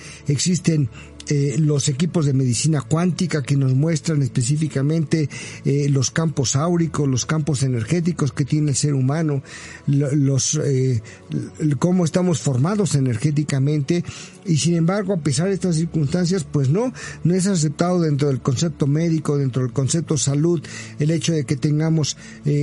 [0.58, 0.88] existen
[1.30, 5.28] eh, los equipos de medicina cuántica que nos muestran específicamente
[5.66, 9.42] eh, los campos áuricos, los campos energéticos que tiene el ser humano,
[9.86, 11.02] los eh,
[11.78, 14.04] cómo estamos formados energéticamente
[14.46, 18.40] y sin embargo a pesar de estas circunstancias pues no no es aceptado dentro del
[18.40, 20.62] concepto médico dentro del concepto salud
[20.98, 22.16] el hecho de que tengamos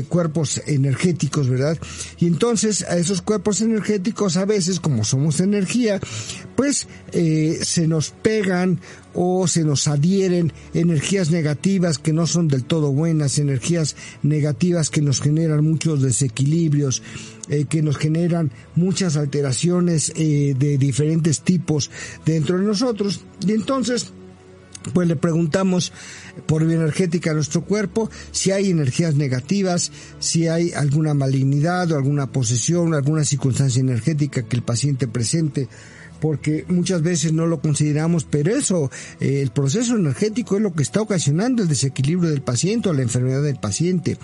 [0.10, 1.78] cuerpos energéticos verdad
[2.20, 6.00] y entonces a esos cuerpos energéticos a veces como somos energía
[6.56, 8.55] pues se nos pega
[9.14, 15.02] o se nos adhieren energías negativas que no son del todo buenas, energías negativas que
[15.02, 17.02] nos generan muchos desequilibrios,
[17.50, 21.92] eh, que nos generan muchas alteraciones eh, de diferentes tipos
[22.26, 23.22] dentro de nosotros.
[23.46, 24.12] Y entonces,
[24.94, 25.92] pues le preguntamos
[26.46, 32.32] por bioenergética a nuestro cuerpo si hay energías negativas, si hay alguna malignidad o alguna
[32.32, 35.68] posesión, alguna circunstancia energética que el paciente presente
[36.26, 40.82] porque muchas veces no lo consideramos, pero eso, eh, el proceso energético es lo que
[40.82, 44.18] está ocasionando el desequilibrio del paciente o la enfermedad del paciente.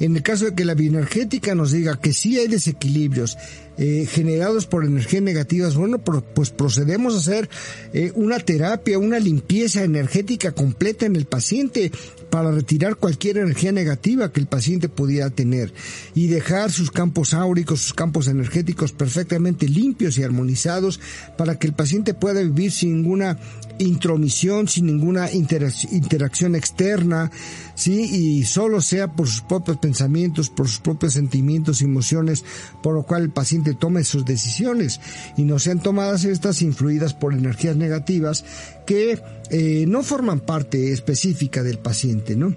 [0.00, 3.36] En el caso de que la bioenergética nos diga que sí hay desequilibrios
[3.76, 7.50] eh, generados por energías negativas, bueno, pues procedemos a hacer
[7.92, 11.90] eh, una terapia, una limpieza energética completa en el paciente
[12.30, 15.72] para retirar cualquier energía negativa que el paciente pudiera tener
[16.14, 21.00] y dejar sus campos áuricos, sus campos energéticos perfectamente limpios y armonizados
[21.36, 23.38] para que el paciente pueda vivir sin ninguna
[23.78, 27.30] intromisión, sin ninguna interacción externa,
[27.74, 32.42] sí, y solo sea por sus propios pensamientos, por sus propios sentimientos y emociones,
[32.82, 34.98] por lo cual el paciente tome sus decisiones
[35.36, 38.46] y no sean tomadas estas influidas por energías negativas
[38.86, 39.20] que
[39.50, 42.56] eh, no forman parte específica del paciente, ¿no?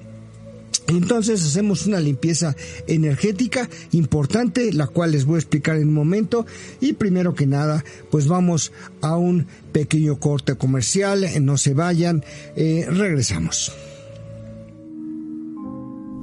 [0.88, 2.56] Entonces hacemos una limpieza
[2.88, 6.46] energética importante, la cual les voy a explicar en un momento.
[6.80, 11.28] Y primero que nada, pues vamos a un pequeño corte comercial.
[11.42, 12.24] No se vayan,
[12.56, 13.74] eh, regresamos.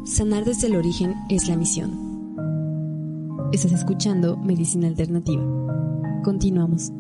[0.05, 2.37] Sanar desde el origen es la misión.
[3.53, 5.43] Estás escuchando Medicina Alternativa.
[6.23, 6.93] Continuamos.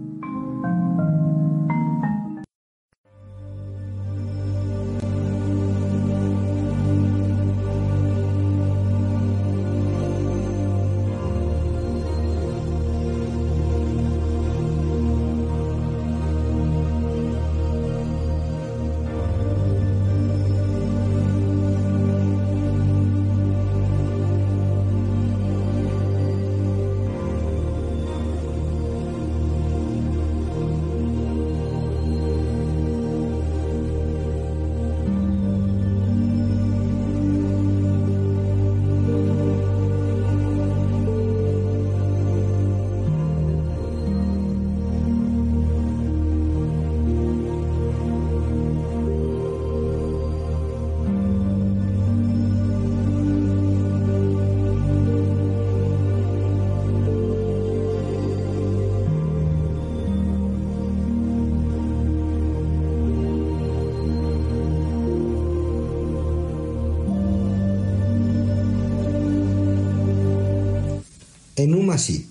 [71.64, 72.26] En UMASIT,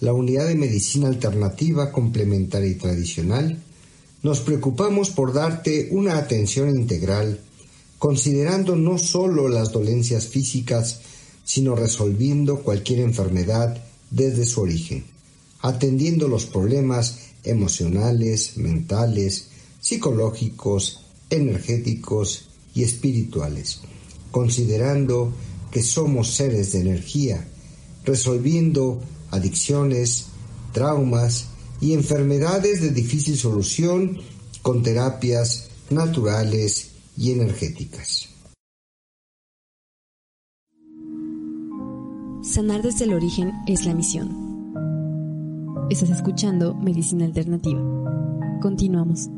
[0.00, 3.62] la unidad de medicina alternativa, complementaria y tradicional,
[4.22, 7.38] nos preocupamos por darte una atención integral,
[7.98, 11.00] considerando no solo las dolencias físicas,
[11.44, 13.76] sino resolviendo cualquier enfermedad
[14.10, 15.04] desde su origen,
[15.60, 19.48] atendiendo los problemas emocionales, mentales,
[19.82, 23.80] psicológicos, energéticos y espirituales,
[24.30, 25.30] considerando
[25.70, 27.46] que somos seres de energía
[28.04, 30.28] resolviendo adicciones,
[30.72, 31.48] traumas
[31.80, 34.18] y enfermedades de difícil solución
[34.62, 38.28] con terapias naturales y energéticas.
[42.42, 44.52] Sanar desde el origen es la misión.
[45.90, 47.80] Estás escuchando Medicina Alternativa.
[48.60, 49.28] Continuamos.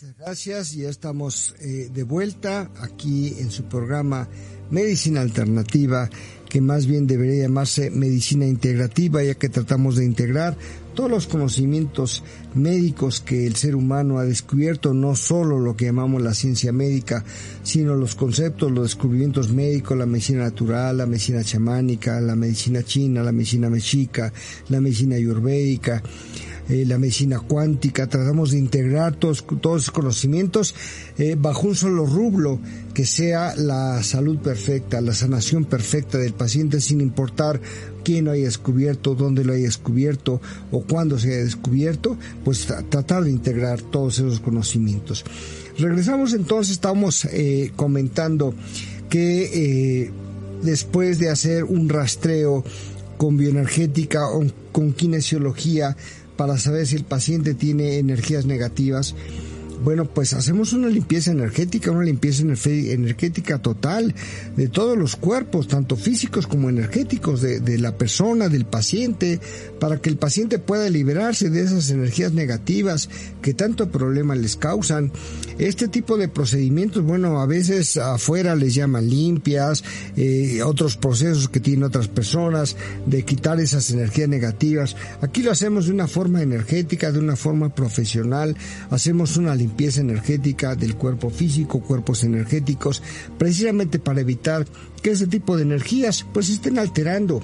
[0.00, 4.28] Muchas gracias, ya estamos eh, de vuelta aquí en su programa
[4.70, 6.08] Medicina Alternativa,
[6.48, 10.56] que más bien debería llamarse Medicina Integrativa, ya que tratamos de integrar
[10.94, 12.22] todos los conocimientos
[12.54, 17.24] médicos que el ser humano ha descubierto, no solo lo que llamamos la ciencia médica,
[17.64, 23.24] sino los conceptos, los descubrimientos médicos, la medicina natural, la medicina chamánica, la medicina china,
[23.24, 24.32] la medicina mexica,
[24.68, 26.04] la medicina ayurvédica
[26.68, 30.74] eh, la medicina cuántica, tratamos de integrar todos, todos esos conocimientos
[31.16, 32.58] eh, bajo un solo rublo,
[32.94, 37.60] que sea la salud perfecta, la sanación perfecta del paciente sin importar
[38.04, 40.40] quién lo haya descubierto, dónde lo haya descubierto
[40.70, 45.24] o cuándo se haya descubierto, pues tratar de integrar todos esos conocimientos.
[45.78, 48.54] Regresamos entonces, estamos eh, comentando
[49.08, 50.10] que eh,
[50.62, 52.64] después de hacer un rastreo
[53.16, 55.96] con bioenergética o con kinesiología
[56.38, 59.16] para saber si el paciente tiene energías negativas,
[59.82, 64.14] bueno, pues hacemos una limpieza energética, una limpieza energética total
[64.56, 69.40] de todos los cuerpos, tanto físicos como energéticos, de, la persona, del paciente,
[69.78, 73.08] para que el paciente pueda liberarse de esas energías negativas
[73.42, 75.12] que tanto problema les causan.
[75.58, 79.84] Este tipo de procedimientos, bueno, a veces afuera les llaman limpias,
[80.16, 82.76] eh, otros procesos que tienen otras personas
[83.06, 84.96] de quitar esas energías negativas.
[85.20, 88.56] Aquí lo hacemos de una forma energética, de una forma profesional,
[88.90, 93.02] hacemos una limpieza limpieza energética del cuerpo físico, cuerpos energéticos,
[93.36, 94.66] precisamente para evitar
[95.02, 97.42] que ese tipo de energías pues estén alterando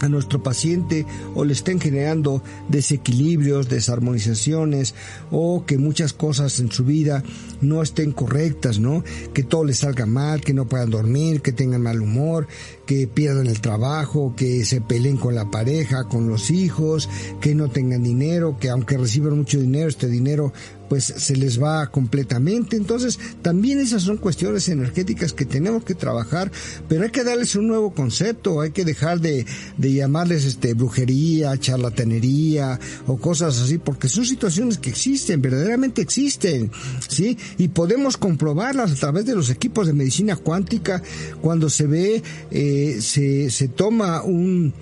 [0.00, 4.94] a nuestro paciente o le estén generando desequilibrios, desarmonizaciones
[5.30, 7.22] o que muchas cosas en su vida
[7.62, 9.04] no estén correctas, ¿no?
[9.32, 12.46] Que todo le salga mal, que no puedan dormir, que tengan mal humor,
[12.86, 17.08] que pierdan el trabajo, que se peleen con la pareja, con los hijos,
[17.40, 20.52] que no tengan dinero, que aunque reciban mucho dinero, este dinero
[20.88, 22.76] pues se les va completamente.
[22.76, 26.50] Entonces, también esas son cuestiones energéticas que tenemos que trabajar,
[26.88, 31.56] pero hay que darles un nuevo concepto, hay que dejar de, de llamarles este brujería,
[31.58, 36.70] charlatanería o cosas así, porque son situaciones que existen, verdaderamente existen,
[37.08, 37.36] ¿sí?
[37.58, 41.02] Y podemos comprobarlas a través de los equipos de medicina cuántica
[41.40, 44.72] cuando se ve eh, se, se toma un,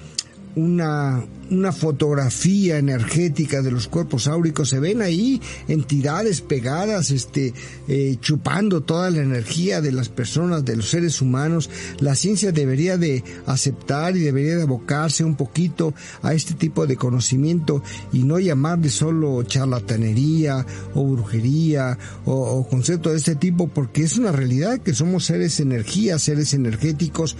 [0.56, 7.52] una, una fotografía energética de los cuerpos áuricos, se ven ahí entidades pegadas, este,
[7.88, 11.70] eh, chupando toda la energía de las personas, de los seres humanos.
[11.98, 16.96] La ciencia debería de aceptar y debería de abocarse un poquito a este tipo de
[16.96, 17.82] conocimiento
[18.12, 20.64] y no llamarle solo charlatanería
[20.94, 25.58] o brujería o, o concepto de este tipo, porque es una realidad que somos seres
[25.60, 27.36] energía, seres energéticos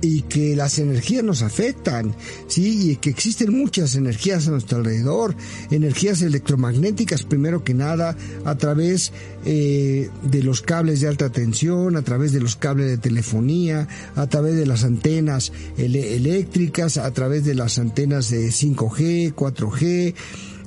[0.00, 2.14] y que las energías nos afectan,
[2.48, 2.90] ¿sí?
[2.90, 5.34] Y que existen muchas energías a nuestro alrededor,
[5.70, 9.12] energías electromagnéticas primero que nada, a través
[9.44, 14.26] eh, de los cables de alta tensión, a través de los cables de telefonía, a
[14.26, 20.14] través de las antenas eléctricas, a través de las antenas de 5G, 4G,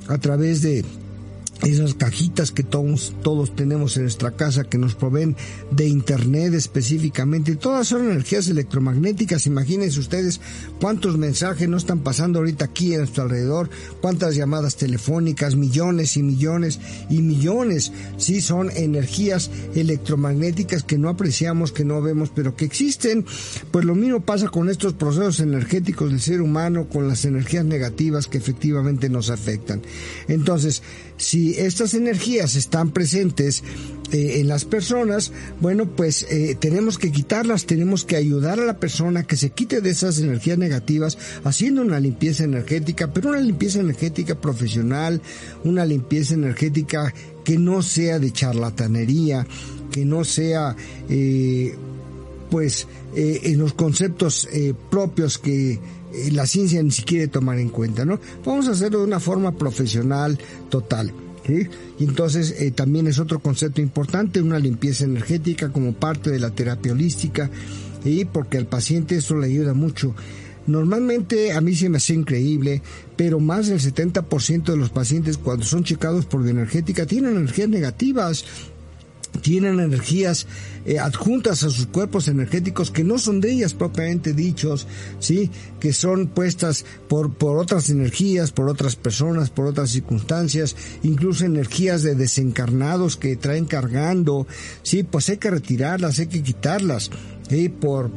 [0.08, 0.84] a través de
[1.64, 5.36] esas cajitas que todos, todos tenemos en nuestra casa que nos proveen
[5.72, 10.40] de internet específicamente, todas son energías electromagnéticas, imagínense ustedes
[10.80, 13.70] cuántos mensajes no están pasando ahorita aquí en nuestro alrededor,
[14.02, 16.80] cuántas llamadas telefónicas, millones y millones
[17.10, 23.26] y millones, sí son energías electromagnéticas que no apreciamos, que no vemos, pero que existen,
[23.72, 28.28] pues lo mismo pasa con estos procesos energéticos del ser humano, con las energías negativas
[28.28, 29.82] que efectivamente nos afectan.
[30.28, 30.82] Entonces,
[31.20, 33.62] si estas energías están presentes
[34.12, 38.80] eh, en las personas, bueno, pues eh, tenemos que quitarlas, tenemos que ayudar a la
[38.80, 43.82] persona que se quite de esas energías negativas haciendo una limpieza energética, pero una limpieza
[43.82, 45.22] energética profesional,
[45.66, 47.14] una limpieza energética
[47.44, 49.46] que no sea de charlatanería,
[49.92, 50.76] que no sea,
[51.10, 51.76] eh,
[52.50, 54.48] pues, en los conceptos
[54.90, 55.80] propios que
[56.14, 58.20] eh, la ciencia ni siquiera tomar en cuenta, ¿no?
[58.46, 60.38] Vamos a hacerlo de una forma profesional
[60.70, 61.14] total.
[61.46, 61.68] ¿sí?
[62.00, 66.52] Y entonces eh, también es otro concepto importante, una limpieza energética como parte de la
[66.52, 67.50] terapia holística,
[68.04, 70.16] y porque al paciente eso le ayuda mucho.
[70.68, 72.82] Normalmente a mí se me hace increíble,
[73.16, 78.46] pero más del 70% de los pacientes cuando son checados por bioenergética tienen energías negativas
[79.42, 80.48] tienen energías
[80.86, 84.88] eh, adjuntas a sus cuerpos energéticos que no son de ellas propiamente dichos,
[85.20, 85.50] sí,
[85.80, 92.04] que son puestas por, por otras energías, por otras personas, por otras circunstancias, incluso energías
[92.04, 94.48] de desencarnados que traen cargando,
[94.84, 97.12] sí, pues hay que retirarlas, hay que quitarlas,
[97.50, 97.70] ¿sí?
[97.70, 98.12] por,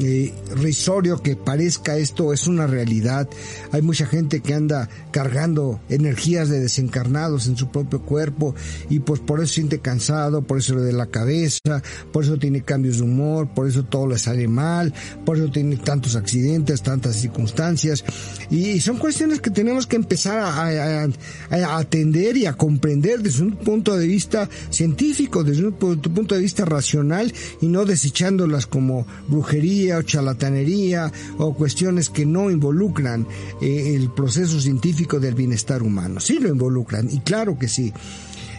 [0.00, 3.28] eh, risorio que parezca esto es una realidad.
[3.70, 8.56] Hay mucha gente que anda cargando energías de desencarnados en su propio cuerpo
[8.90, 11.82] y pues por eso siente cansado, por eso le de la cabeza,
[12.12, 14.92] por eso tiene cambios de humor, por eso todo le sale mal,
[15.24, 18.04] por eso tiene tantos accidentes, tantas circunstancias
[18.50, 21.04] y son cuestiones que tenemos que empezar a,
[21.50, 26.40] a atender y a comprender desde un punto de vista científico, desde un punto de
[26.40, 33.26] vista racional y no desechándolas como brujería o charlatanería o cuestiones que no involucran
[33.60, 36.20] eh, el proceso científico del bienestar humano.
[36.20, 37.92] Sí lo involucran y claro que sí.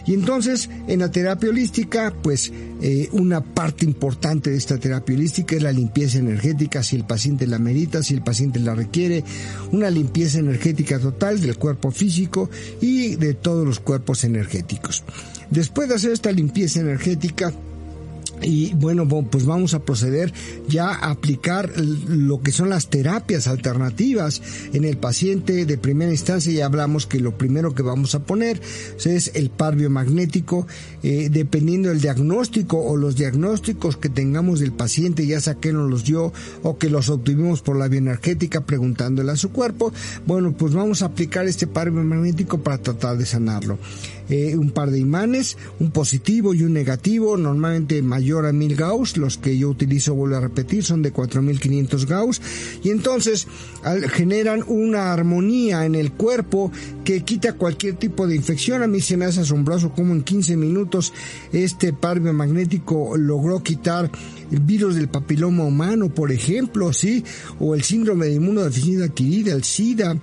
[0.06, 5.56] Y entonces, en la terapia holística, pues eh, una parte importante de esta terapia holística
[5.56, 9.24] es la limpieza energética, si el paciente la merita, si el paciente la requiere,
[9.72, 12.48] una limpieza energética total del cuerpo físico
[12.80, 15.02] y de todos los cuerpos energéticos.
[15.50, 17.52] Después de hacer esta limpieza energética,
[18.42, 20.32] y bueno, pues vamos a proceder
[20.68, 26.52] ya a aplicar lo que son las terapias alternativas en el paciente de primera instancia.
[26.52, 28.60] Ya hablamos que lo primero que vamos a poner
[29.04, 30.66] es el par biomagnético,
[31.02, 35.90] eh, dependiendo del diagnóstico o los diagnósticos que tengamos del paciente, ya sea que nos
[35.90, 36.32] los dio
[36.62, 39.92] o que los obtuvimos por la bioenergética preguntándole a su cuerpo.
[40.26, 43.78] Bueno, pues vamos a aplicar este par biomagnético para tratar de sanarlo.
[44.28, 49.16] Eh, un par de imanes, un positivo y un negativo, normalmente mayor a 1000 Gauss,
[49.16, 52.42] los que yo utilizo, vuelvo a repetir, son de 4500 Gauss,
[52.82, 53.46] y entonces
[54.10, 56.72] generan una armonía en el cuerpo
[57.04, 58.82] que quita cualquier tipo de infección.
[58.82, 61.12] A mí se me hace asombroso como en 15 minutos
[61.52, 64.10] este par magnético logró quitar
[64.50, 67.24] el virus del papiloma humano, por ejemplo, sí,
[67.58, 70.16] o el síndrome de inmunodeficiencia adquirida, el SIDA,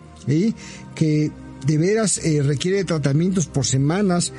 [0.95, 1.32] que
[1.66, 4.32] de veras eh, requiere tratamientos por semanas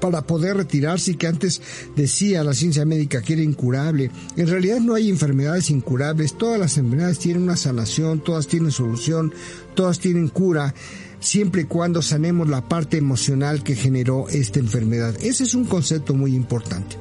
[0.00, 1.62] para poder retirarse y que antes
[1.94, 4.10] decía la ciencia médica que era incurable.
[4.36, 9.32] En realidad no hay enfermedades incurables, todas las enfermedades tienen una sanación, todas tienen solución,
[9.74, 10.74] todas tienen cura
[11.20, 15.14] siempre y cuando sanemos la parte emocional que generó esta enfermedad.
[15.22, 16.96] Ese es un concepto muy importante.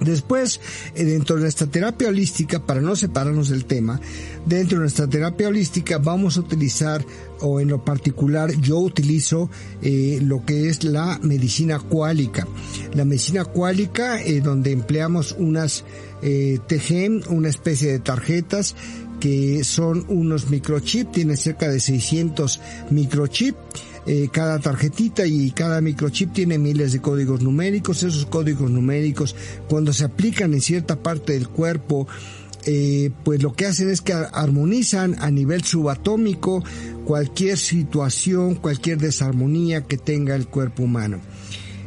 [0.00, 0.60] Después,
[0.94, 4.00] eh, dentro de nuestra terapia holística, para no separarnos del tema,
[4.44, 7.04] dentro de nuestra terapia holística vamos a utilizar,
[7.44, 9.50] o en lo particular yo utilizo
[9.82, 12.46] eh, lo que es la medicina cuálica.
[12.94, 15.84] La medicina cuálica, eh, donde empleamos unas
[16.22, 18.74] eh, TGM, una especie de tarjetas
[19.20, 23.56] que son unos microchips, tiene cerca de 600 microchips
[24.06, 28.02] eh, cada tarjetita y cada microchip tiene miles de códigos numéricos.
[28.02, 29.34] Esos códigos numéricos,
[29.68, 32.06] cuando se aplican en cierta parte del cuerpo,
[32.66, 36.64] eh, pues lo que hacen es que armonizan a nivel subatómico
[37.04, 41.20] cualquier situación, cualquier desarmonía que tenga el cuerpo humano.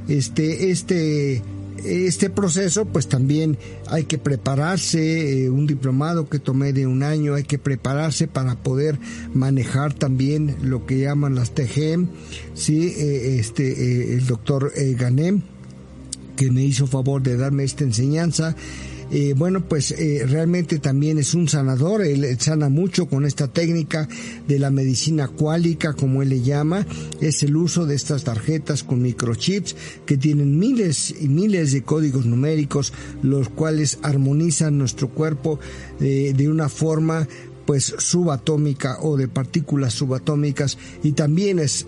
[0.07, 1.41] Este, este
[1.85, 3.57] este proceso pues también
[3.87, 8.55] hay que prepararse, eh, un diplomado que tomé de un año, hay que prepararse para
[8.55, 8.99] poder
[9.33, 12.07] manejar también lo que llaman las TGM,
[12.55, 15.43] sí, eh, este, el doctor Ganem,
[16.35, 18.55] que me hizo favor de darme esta enseñanza,
[19.09, 24.07] eh, bueno, pues eh, realmente también es un sanador, él, sana mucho con esta técnica
[24.47, 26.85] de la medicina cuálica, como él le llama,
[27.21, 32.25] es el uso de estas tarjetas con microchips que tienen miles y miles de códigos
[32.25, 32.91] numéricos,
[33.23, 35.59] los cuales armonizan nuestro cuerpo
[36.01, 37.27] eh, de una forma
[37.67, 40.77] pues subatómica o de partículas subatómicas.
[41.03, 41.85] Y también es,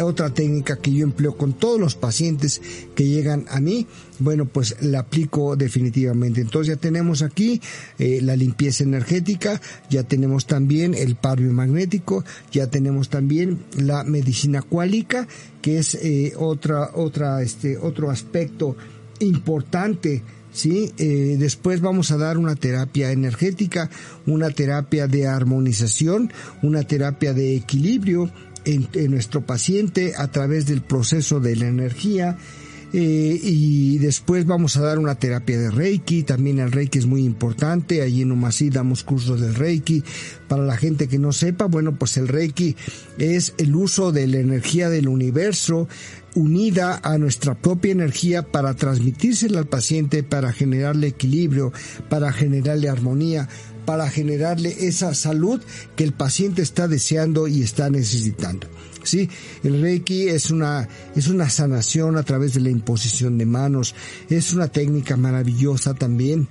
[0.00, 2.62] otra técnica que yo empleo con todos los pacientes
[2.94, 3.88] que llegan a mí.
[4.20, 6.40] Bueno pues la aplico definitivamente.
[6.40, 7.60] Entonces ya tenemos aquí
[7.98, 9.60] eh, la limpieza energética
[9.90, 15.26] ya tenemos también el par magnético ya tenemos también la medicina cuálica
[15.60, 18.76] que es eh, otra otra este otro aspecto
[19.18, 20.22] importante
[20.56, 20.92] ¿sí?
[20.98, 23.90] Eh, después vamos a dar una terapia energética,
[24.26, 26.32] una terapia de armonización,
[26.62, 28.30] una terapia de equilibrio
[28.64, 32.38] en, nuestro paciente a través del proceso de la energía.
[32.92, 37.24] Eh, y después vamos a dar una terapia de Reiki, también el Reiki es muy
[37.24, 40.04] importante, allí en Omasí damos cursos del Reiki,
[40.48, 42.76] para la gente que no sepa, bueno, pues el Reiki
[43.18, 45.88] es el uso de la energía del universo
[46.36, 51.72] unida a nuestra propia energía para transmitírsela al paciente, para generarle equilibrio,
[52.08, 53.48] para generarle armonía,
[53.84, 55.60] para generarle esa salud
[55.96, 58.68] que el paciente está deseando y está necesitando.
[59.06, 59.30] Sí,
[59.62, 63.94] el Reiki es una, es una sanación a través de la imposición de manos,
[64.28, 66.48] es una técnica maravillosa también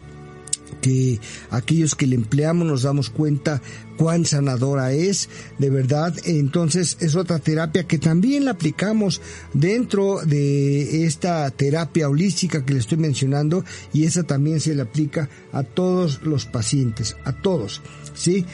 [0.81, 3.61] que aquellos que le empleamos nos damos cuenta
[3.97, 6.15] cuán sanadora es, de verdad.
[6.25, 9.21] Entonces es otra terapia que también la aplicamos
[9.53, 15.29] dentro de esta terapia holística que le estoy mencionando y esa también se le aplica
[15.51, 17.81] a todos los pacientes, a todos,
[18.13, 18.45] ¿sí?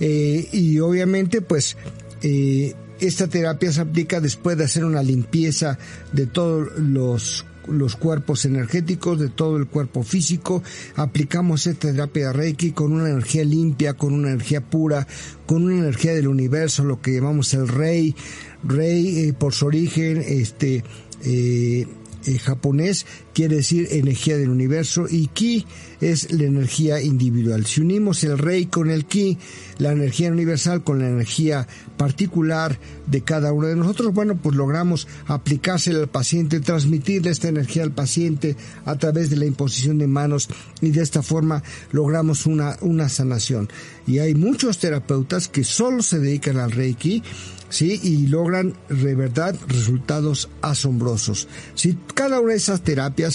[0.00, 1.76] Eh, y obviamente pues
[2.22, 5.78] eh, esta terapia se aplica después de hacer una limpieza
[6.12, 10.62] de todos los los cuerpos energéticos de todo el cuerpo físico.
[10.94, 15.06] Aplicamos esta terapia Reiki con una energía limpia, con una energía pura,
[15.46, 18.14] con una energía del universo, lo que llamamos el Rey.
[18.62, 20.84] Rey, eh, por su origen, este,
[21.24, 21.86] eh,
[22.26, 23.06] eh, japonés
[23.36, 25.66] quiere decir energía del universo y ki
[26.00, 27.66] es la energía individual.
[27.66, 29.36] Si unimos el rei con el ki,
[29.76, 31.68] la energía universal con la energía
[31.98, 37.82] particular de cada uno de nosotros, bueno, pues logramos aplicársela al paciente, transmitirle esta energía
[37.82, 38.56] al paciente
[38.86, 40.48] a través de la imposición de manos
[40.80, 41.62] y de esta forma
[41.92, 43.68] logramos una, una sanación.
[44.06, 47.22] Y hay muchos terapeutas que solo se dedican al reiki
[47.68, 48.00] ¿sí?
[48.02, 51.48] Y logran de verdad resultados asombrosos.
[51.74, 53.25] Si cada una de esas terapias,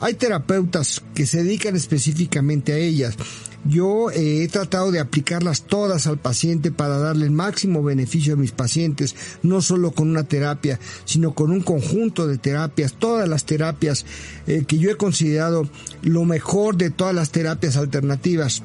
[0.00, 3.16] hay terapeutas que se dedican específicamente a ellas.
[3.64, 8.36] Yo eh, he tratado de aplicarlas todas al paciente para darle el máximo beneficio a
[8.36, 13.44] mis pacientes, no solo con una terapia, sino con un conjunto de terapias, todas las
[13.44, 14.06] terapias
[14.46, 15.68] eh, que yo he considerado
[16.02, 18.62] lo mejor de todas las terapias alternativas.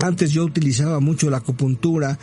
[0.00, 2.18] Antes yo utilizaba mucho la acupuntura,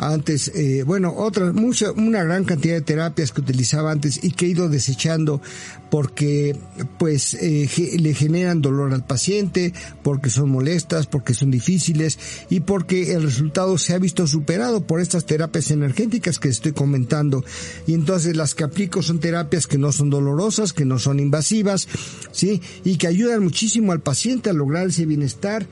[0.00, 4.46] antes, eh, bueno, otras, mucha, una gran cantidad de terapias que utilizaba antes y que
[4.46, 5.42] he ido desechando
[5.90, 6.56] porque
[6.98, 13.12] pues eh, le generan dolor al paciente, porque son molestas, porque son difíciles y porque
[13.12, 17.44] el resultado se ha visto superado por estas terapias energéticas que estoy comentando.
[17.86, 21.88] Y entonces las que aplico son terapias que no son dolorosas, que no son invasivas,
[22.32, 22.62] ¿sí?
[22.84, 25.66] Y que ayudan muchísimo al paciente a lograr ese bienestar,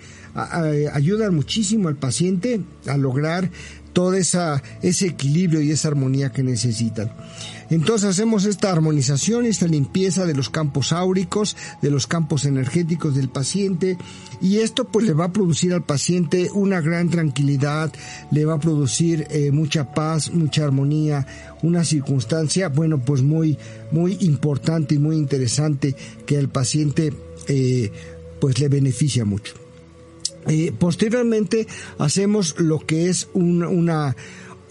[0.93, 3.51] ayudan muchísimo al paciente a lograr
[3.99, 7.11] todo esa, ese equilibrio y esa armonía que necesitan.
[7.69, 13.29] Entonces hacemos esta armonización esta limpieza de los campos áuricos, de los campos energéticos del
[13.29, 13.99] paciente
[14.41, 17.93] y esto pues le va a producir al paciente una gran tranquilidad,
[18.31, 21.27] le va a producir eh, mucha paz, mucha armonía,
[21.63, 23.59] una circunstancia, bueno pues muy,
[23.91, 27.13] muy importante y muy interesante que al paciente
[27.49, 27.91] eh,
[28.41, 29.68] pues le beneficia mucho.
[30.49, 31.67] Eh, posteriormente
[31.99, 34.17] hacemos lo que es una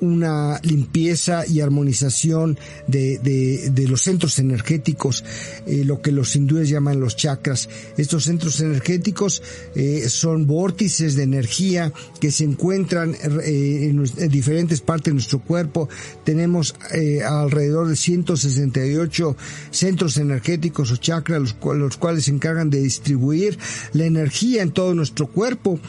[0.02, 5.24] una limpieza y armonización de, de, los centros energéticos,
[5.66, 7.70] eh, lo que los hindúes llaman los chakras.
[7.98, 9.41] Estos centros energéticos
[9.76, 15.89] eh, son vórtices de energía que se encuentran eh, en, diferentes partes de nuestro cuerpo.
[16.24, 16.76] Tenemos
[17.26, 19.38] alrededor de 168
[19.72, 23.58] centros energéticos o chakras, los, los cuales se encargan de distribuir
[23.93, 25.80] la energía en todo nuestro cuerpo.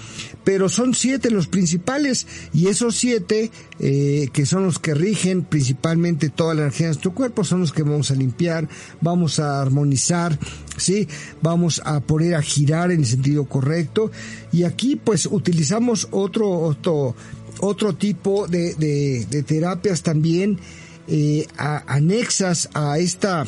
[0.44, 3.50] Pero son siete los principales y esos siete
[3.80, 7.72] eh, que son los que rigen principalmente toda la energía de nuestro cuerpo, son los
[7.72, 8.68] que vamos a limpiar,
[9.00, 10.38] vamos a armonizar,
[10.76, 11.06] ¿sí?
[11.42, 14.10] Vamos a poner a girar en el sentido correcto.
[14.52, 17.14] Y aquí pues utilizamos otro, otro,
[17.60, 20.58] otro tipo de, de, terapias también
[21.06, 23.46] eh, anexas a esta,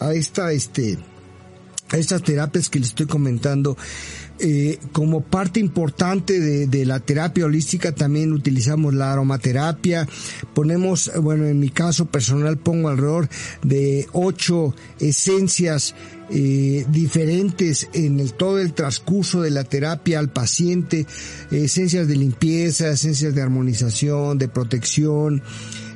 [0.00, 0.98] a esta, este,
[1.90, 3.76] a estas terapias que les estoy comentando
[4.38, 10.06] eh, como parte importante de, la terapia holística también utilizamos la aromaterapia.
[10.54, 13.28] Ponemos, bueno, en mi caso personal pongo alrededor
[13.62, 15.94] de ocho esencias
[16.28, 21.06] eh, diferentes en el, todo el transcurso de la terapia al paciente,
[21.50, 25.42] esencias de limpieza, esencias de armonización, de protección,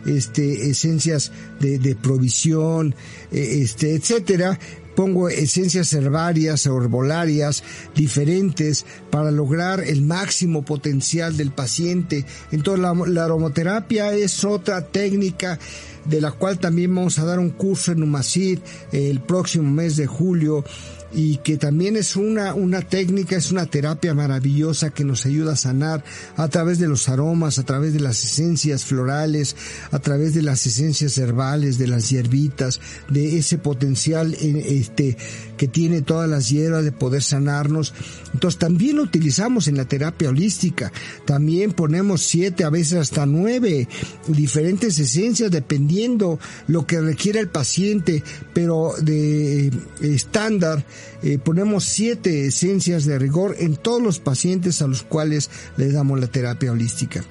[0.07, 2.95] este, esencias de, de provisión,
[3.33, 4.59] eh, este, etcétera,
[4.95, 7.63] pongo esencias herbarias o herbolarias
[7.95, 12.25] diferentes para lograr el máximo potencial del paciente.
[12.53, 15.59] Entonces la, aromaterapia es otra técnica
[16.05, 18.59] de la cual también vamos a dar un curso en Umacid
[18.93, 20.65] el próximo mes de julio
[21.13, 25.57] y que también es una, una técnica, es una terapia maravillosa que nos ayuda a
[25.57, 26.05] sanar
[26.37, 29.57] a través de los aromas, a través de las esencias florales,
[29.91, 35.17] a través de las esencias herbales, de las hierbitas, de ese potencial este,
[35.61, 37.93] que tiene todas las hierbas de poder sanarnos.
[38.33, 40.91] Entonces también lo utilizamos en la terapia holística.
[41.27, 43.87] También ponemos siete, a veces hasta nueve
[44.27, 50.87] diferentes esencias dependiendo lo que requiera el paciente, pero de estándar
[51.23, 56.19] eh, ponemos siete esencias de rigor en todos los pacientes a los cuales le damos
[56.19, 57.23] la terapia holística.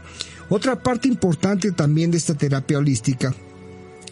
[0.50, 3.34] Otra parte importante también de esta terapia holística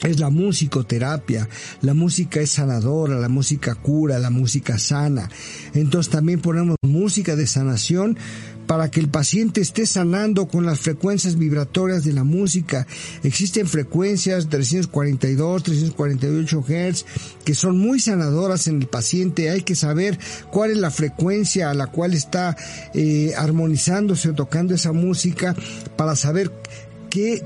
[0.04, 1.48] es la musicoterapia.
[1.82, 5.30] La música es sanadora, la música cura, la música sana.
[5.74, 8.18] Entonces también ponemos música de sanación
[8.68, 12.86] para que el paciente esté sanando con las frecuencias vibratorias de la música.
[13.24, 17.06] Existen frecuencias 342, 348 Hz
[17.46, 19.50] que son muy sanadoras en el paciente.
[19.50, 20.20] Hay que saber
[20.52, 22.58] cuál es la frecuencia a la cual está
[22.94, 25.56] eh, armonizándose o tocando esa música
[25.96, 26.52] para saber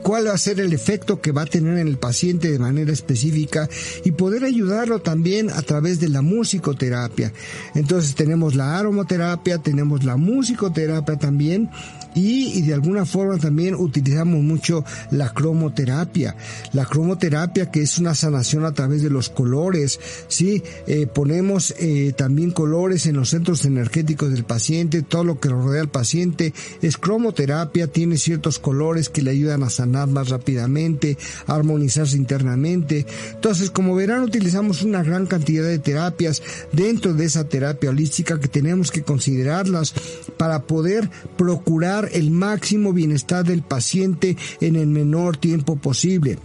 [0.01, 2.91] cuál va a ser el efecto que va a tener en el paciente de manera
[2.91, 3.69] específica
[4.03, 7.33] y poder ayudarlo también a través de la musicoterapia.
[7.75, 11.69] Entonces tenemos la aromaterapia, tenemos la musicoterapia también
[12.15, 16.35] y, de alguna forma también utilizamos mucho la cromoterapia.
[16.73, 20.63] La cromoterapia que es una sanación a través de los colores, ¿sí?
[20.87, 25.81] Eh, ponemos eh, también colores en los centros energéticos del paciente, todo lo que rodea
[25.81, 31.55] al paciente es cromoterapia, tiene ciertos colores que le ayudan a sanar más rápidamente, a
[31.55, 33.05] armonizarse internamente.
[33.33, 36.41] Entonces, como verán, utilizamos una gran cantidad de terapias
[36.71, 39.93] dentro de esa terapia holística que tenemos que considerarlas
[40.37, 46.37] para poder procurar el máximo bienestar del paciente en el menor tiempo posible.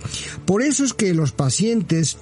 [0.44, 2.18] Por eso es que los pacientes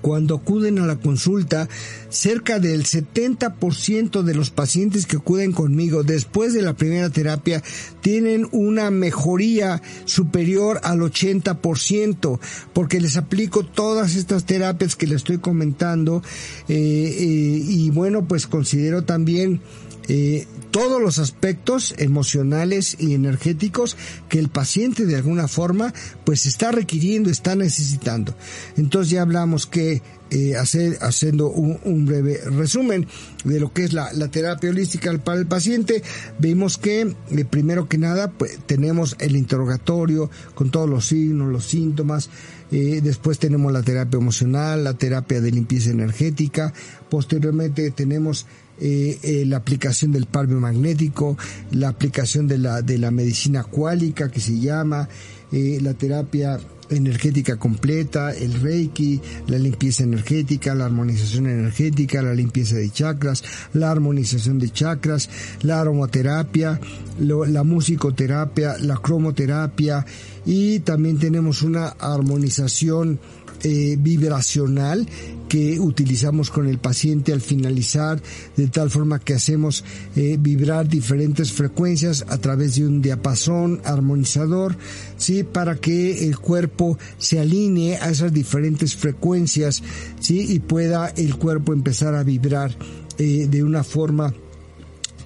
[0.00, 1.68] cuando acuden a la consulta,
[2.08, 7.62] cerca del 70% de los pacientes que acuden conmigo después de la primera terapia
[8.00, 12.38] tienen una mejoría superior al 80%,
[12.72, 16.22] porque les aplico todas estas terapias que les estoy comentando
[16.68, 19.60] eh, eh, y bueno, pues considero también
[20.08, 23.96] eh, todos los aspectos emocionales y energéticos
[24.28, 25.92] que el paciente de alguna forma
[26.24, 28.34] pues está requiriendo, está necesitando.
[28.76, 33.06] Entonces ya hablamos que eh, hacer, haciendo un, breve resumen
[33.44, 36.02] de lo que es la, terapia holística para el paciente,
[36.38, 41.66] vimos que eh, primero que nada pues, tenemos el interrogatorio con todos los signos, los
[41.66, 42.30] síntomas,
[42.70, 46.72] eh, después tenemos la terapia emocional, la terapia de limpieza energética,
[47.10, 48.46] posteriormente tenemos
[48.80, 51.36] eh, eh, la aplicación del palme magnético,
[51.72, 55.08] la aplicación de la, de la medicina cuálica que se llama,
[55.52, 56.58] eh, la terapia
[56.88, 63.44] energética completa, el reiki, la limpieza energética, la armonización energética, la limpieza de chakras,
[63.74, 65.28] la armonización de chakras,
[65.62, 66.80] la aromaterapia,
[67.20, 70.04] la musicoterapia, la cromoterapia
[70.44, 73.20] y también tenemos una armonización
[73.62, 75.06] vibracional
[75.52, 78.22] que utilizamos con el paciente al finalizar,
[78.56, 79.84] de tal forma que hacemos
[80.16, 84.74] eh, vibrar diferentes frecuencias a través de un diapasón armonizador,
[85.18, 89.82] sí, para que el cuerpo se alinee a esas diferentes frecuencias,
[90.20, 92.74] sí, y pueda el cuerpo empezar a vibrar
[93.18, 94.32] eh, de una forma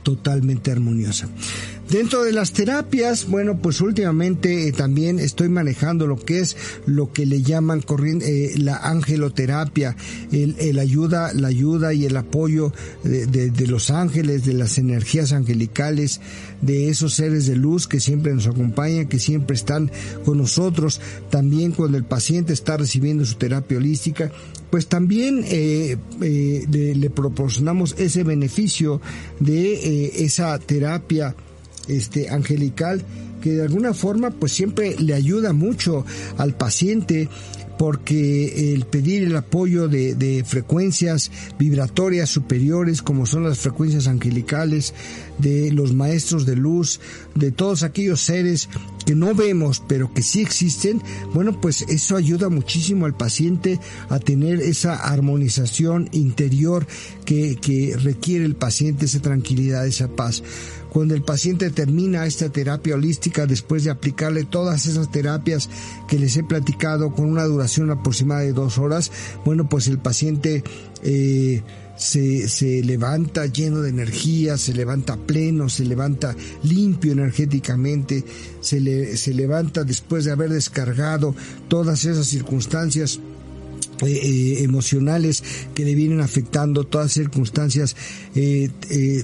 [0.03, 1.29] totalmente armoniosa.
[1.91, 7.13] Dentro de las terapias, bueno, pues últimamente eh, también estoy manejando lo que es lo
[7.13, 7.85] que le llaman
[8.23, 9.97] eh, la angeloterapia,
[10.33, 12.73] el, ayuda, la ayuda y el apoyo
[13.05, 16.21] de, los ángeles, de las energías angelicales,
[16.61, 19.93] de esos seres de luz que siempre nos acompañan, que siempre están
[20.25, 24.33] con nosotros, también cuando el paciente está recibiendo su terapia holística,
[24.71, 29.01] pues también eh, le, proporcionamos ese beneficio
[29.39, 31.37] de esa terapia
[31.89, 33.03] este angelical
[33.41, 36.05] que de alguna forma pues siempre le ayuda mucho
[36.39, 37.29] al paciente
[37.79, 44.95] porque el pedir el apoyo de, frecuencias vibratorias superiores como son las frecuencias angelicales
[45.39, 47.01] de los maestros de luz,
[47.35, 48.69] de todos aquellos seres
[49.05, 51.03] que no vemos pero que sí existen,
[51.35, 53.79] bueno pues eso ayuda muchísimo al paciente
[54.09, 56.87] a tener esa armonización interior
[57.25, 60.43] que, que requiere el paciente, esa tranquilidad, esa paz.
[60.97, 65.69] Cuando el paciente termina esta terapia holística después de aplicarle todas esas terapias
[66.09, 69.13] que les he platicado con una duración aproximada de dos horas,
[69.45, 70.65] bueno, pues el paciente
[71.03, 71.63] eh,
[71.99, 78.25] se, se, levanta lleno de energía, se levanta pleno, se levanta limpio energéticamente,
[78.63, 81.35] se, le, se levanta después de haber descargado
[81.69, 83.21] todas esas circunstancias
[84.03, 85.43] eh, eh, emocionales
[85.75, 87.97] que le vienen afectando todas circunstancias,
[88.35, 88.71] eh,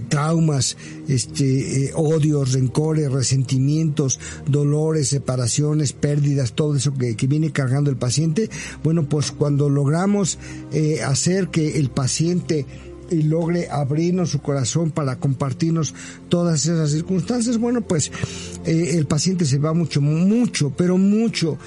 [0.09, 7.97] traumas, este, odios, rencores, resentimientos, dolores, separaciones, pérdidas, todo eso que, que viene cargando el
[7.97, 8.49] paciente.
[8.83, 10.39] Bueno, pues cuando logramos
[11.05, 12.67] hacer que el paciente
[13.13, 15.95] y logre abrirnos su corazón para compartirnos
[16.29, 18.11] todas esas circunstancias, bueno, pues
[18.65, 21.59] eh, el paciente se va mucho, mucho, pero mucho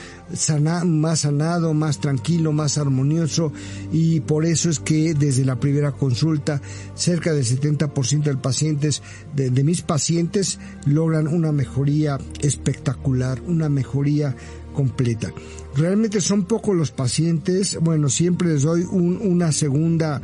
[0.86, 3.52] más sanado, más tranquilo, más armonioso
[3.92, 6.62] y por eso es que desde la primera consulta
[6.96, 9.02] cerca del 70% de pacientes,
[9.36, 14.36] de, de mis pacientes logran una mejoría espectacular, una mejoría
[14.74, 15.32] completa.
[15.76, 20.22] Realmente son pocos los pacientes, bueno, siempre les doy un, una segunda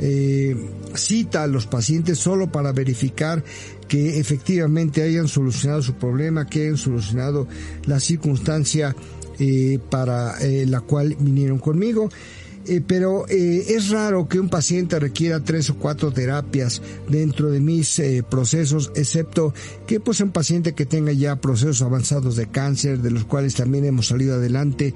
[0.00, 0.56] eh,
[0.94, 3.44] cita a los pacientes solo para verificar
[3.86, 7.46] que efectivamente hayan solucionado su problema, que hayan solucionado
[7.84, 8.96] la circunstancia
[9.38, 12.08] eh, para eh, la cual vinieron conmigo.
[12.66, 17.58] Eh, pero eh, es raro que un paciente requiera tres o cuatro terapias dentro de
[17.58, 19.54] mis eh, procesos, excepto
[19.86, 23.86] que pues un paciente que tenga ya procesos avanzados de cáncer, de los cuales también
[23.86, 24.94] hemos salido adelante,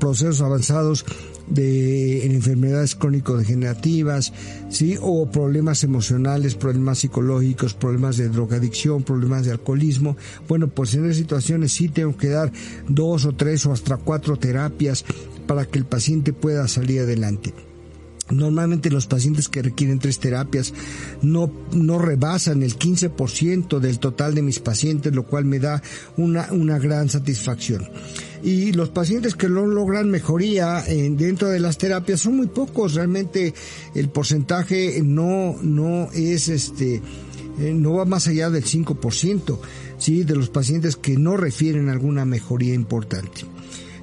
[0.00, 1.06] procesos avanzados
[1.50, 4.32] de enfermedades crónico-degenerativas,
[4.70, 4.96] ¿sí?
[5.00, 10.16] o problemas emocionales, problemas psicológicos, problemas de drogadicción, problemas de alcoholismo.
[10.48, 12.52] Bueno, pues en esas situaciones sí tengo que dar
[12.88, 15.04] dos o tres o hasta cuatro terapias
[15.46, 17.52] para que el paciente pueda salir adelante.
[18.30, 20.72] Normalmente los pacientes que requieren tres terapias
[21.22, 25.82] no, no rebasan el 15% del total de mis pacientes, lo cual me da
[26.16, 27.88] una, una gran satisfacción.
[28.42, 33.52] Y los pacientes que no logran mejoría dentro de las terapias son muy pocos, realmente
[33.94, 37.02] el porcentaje no, no es este,
[37.60, 39.58] eh, no va más allá del 5%,
[39.98, 40.24] ¿sí?
[40.24, 43.42] de los pacientes que no refieren alguna mejoría importante.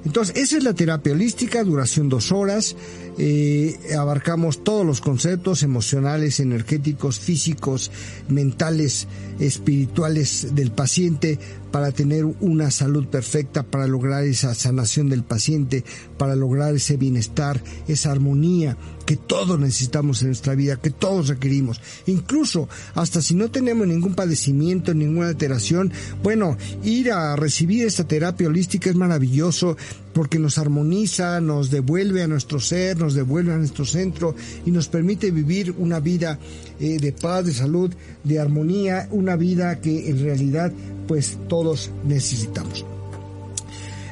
[0.04, 2.76] Entonces, esa es la terapia holística, duración dos horas,
[3.18, 7.90] eh, abarcamos todos los conceptos emocionales, energéticos, físicos,
[8.28, 9.08] mentales,
[9.40, 11.38] espirituales del paciente
[11.70, 15.84] para tener una salud perfecta, para lograr esa sanación del paciente,
[16.16, 18.76] para lograr ese bienestar, esa armonía
[19.08, 21.80] que todos necesitamos en nuestra vida, que todos requerimos.
[22.06, 25.90] Incluso hasta si no tenemos ningún padecimiento, ninguna alteración,
[26.22, 29.78] bueno, ir a recibir esta terapia holística es maravilloso
[30.12, 34.34] porque nos armoniza, nos devuelve a nuestro ser, nos devuelve a nuestro centro
[34.66, 36.38] y nos permite vivir una vida
[36.80, 37.92] eh, de paz, de salud,
[38.24, 40.72] de armonía, una vida que en realidad
[41.06, 42.84] pues todos necesitamos.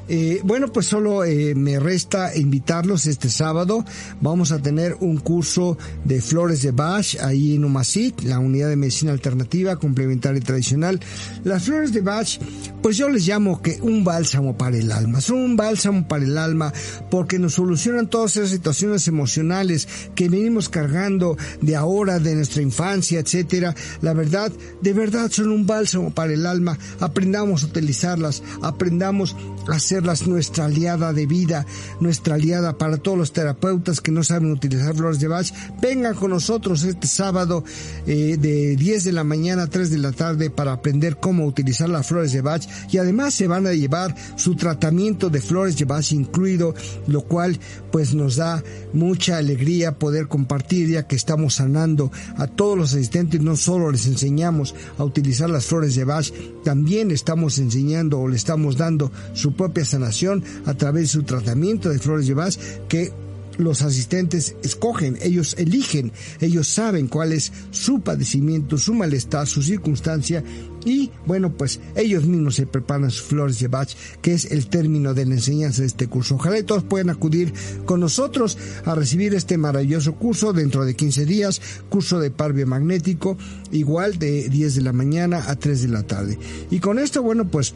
[0.08, 3.84] Eh, bueno, pues solo eh, me resta invitarlos este sábado.
[4.20, 8.76] Vamos a tener un curso de flores de Bach ahí en Umasit, la unidad de
[8.76, 11.00] medicina alternativa, complementaria y tradicional.
[11.44, 12.38] Las flores de Bach,
[12.82, 15.20] pues yo les llamo que un bálsamo para el alma.
[15.20, 16.72] Son un bálsamo para el alma
[17.10, 23.18] porque nos solucionan todas esas situaciones emocionales que venimos cargando de ahora, de nuestra infancia,
[23.18, 23.74] etcétera.
[24.02, 26.78] La verdad, de verdad son un bálsamo para el alma.
[27.00, 29.34] Aprendamos a utilizarlas, aprendamos
[29.68, 31.66] a hacer nuestra aliada de vida,
[32.00, 35.46] nuestra aliada para todos los terapeutas que no saben utilizar flores de Bach.
[35.80, 37.64] Vengan con nosotros este sábado
[38.06, 41.88] eh, de 10 de la mañana a 3 de la tarde para aprender cómo utilizar
[41.88, 45.84] las flores de Bach y además se van a llevar su tratamiento de flores de
[45.84, 46.74] Bach incluido,
[47.06, 47.58] lo cual
[47.90, 53.40] pues nos da mucha alegría poder compartir ya que estamos sanando a todos los asistentes,
[53.40, 56.30] no solo les enseñamos a utilizar las flores de Bach,
[56.64, 61.88] también estamos enseñando o le estamos dando su propia sanación a través de su tratamiento
[61.88, 62.56] de flores Bach
[62.88, 63.12] que
[63.58, 70.42] los asistentes escogen, ellos eligen, ellos saben cuál es su padecimiento, su malestar, su circunstancia
[70.84, 73.88] y bueno, pues ellos mismos se preparan sus flores de Bach,
[74.22, 76.36] que es el término de la enseñanza de este curso.
[76.36, 77.52] Ojalá todos puedan acudir
[77.84, 83.36] con nosotros a recibir este maravilloso curso dentro de 15 días, curso de par magnético,
[83.72, 86.38] igual de 10 de la mañana a 3 de la tarde.
[86.70, 87.74] Y con esto, bueno, pues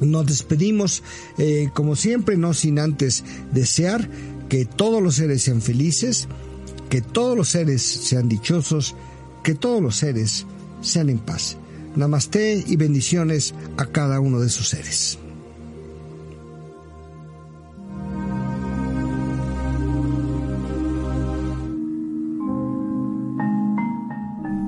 [0.00, 1.02] nos despedimos,
[1.38, 4.08] eh, como siempre, no sin antes desear
[4.48, 6.28] que todos los seres sean felices,
[6.88, 8.94] que todos los seres sean dichosos,
[9.42, 10.46] que todos los seres
[10.80, 11.56] sean en paz.
[11.96, 15.18] Namaste y bendiciones a cada uno de sus seres.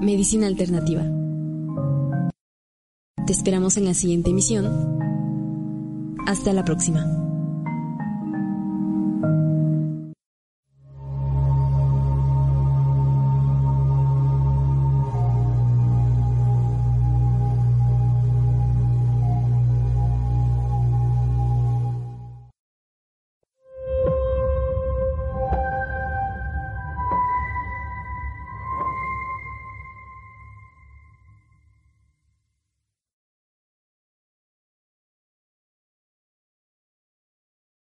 [0.00, 1.02] Medicina Alternativa.
[3.26, 4.97] Te esperamos en la siguiente emisión
[6.28, 7.27] hasta la próxima.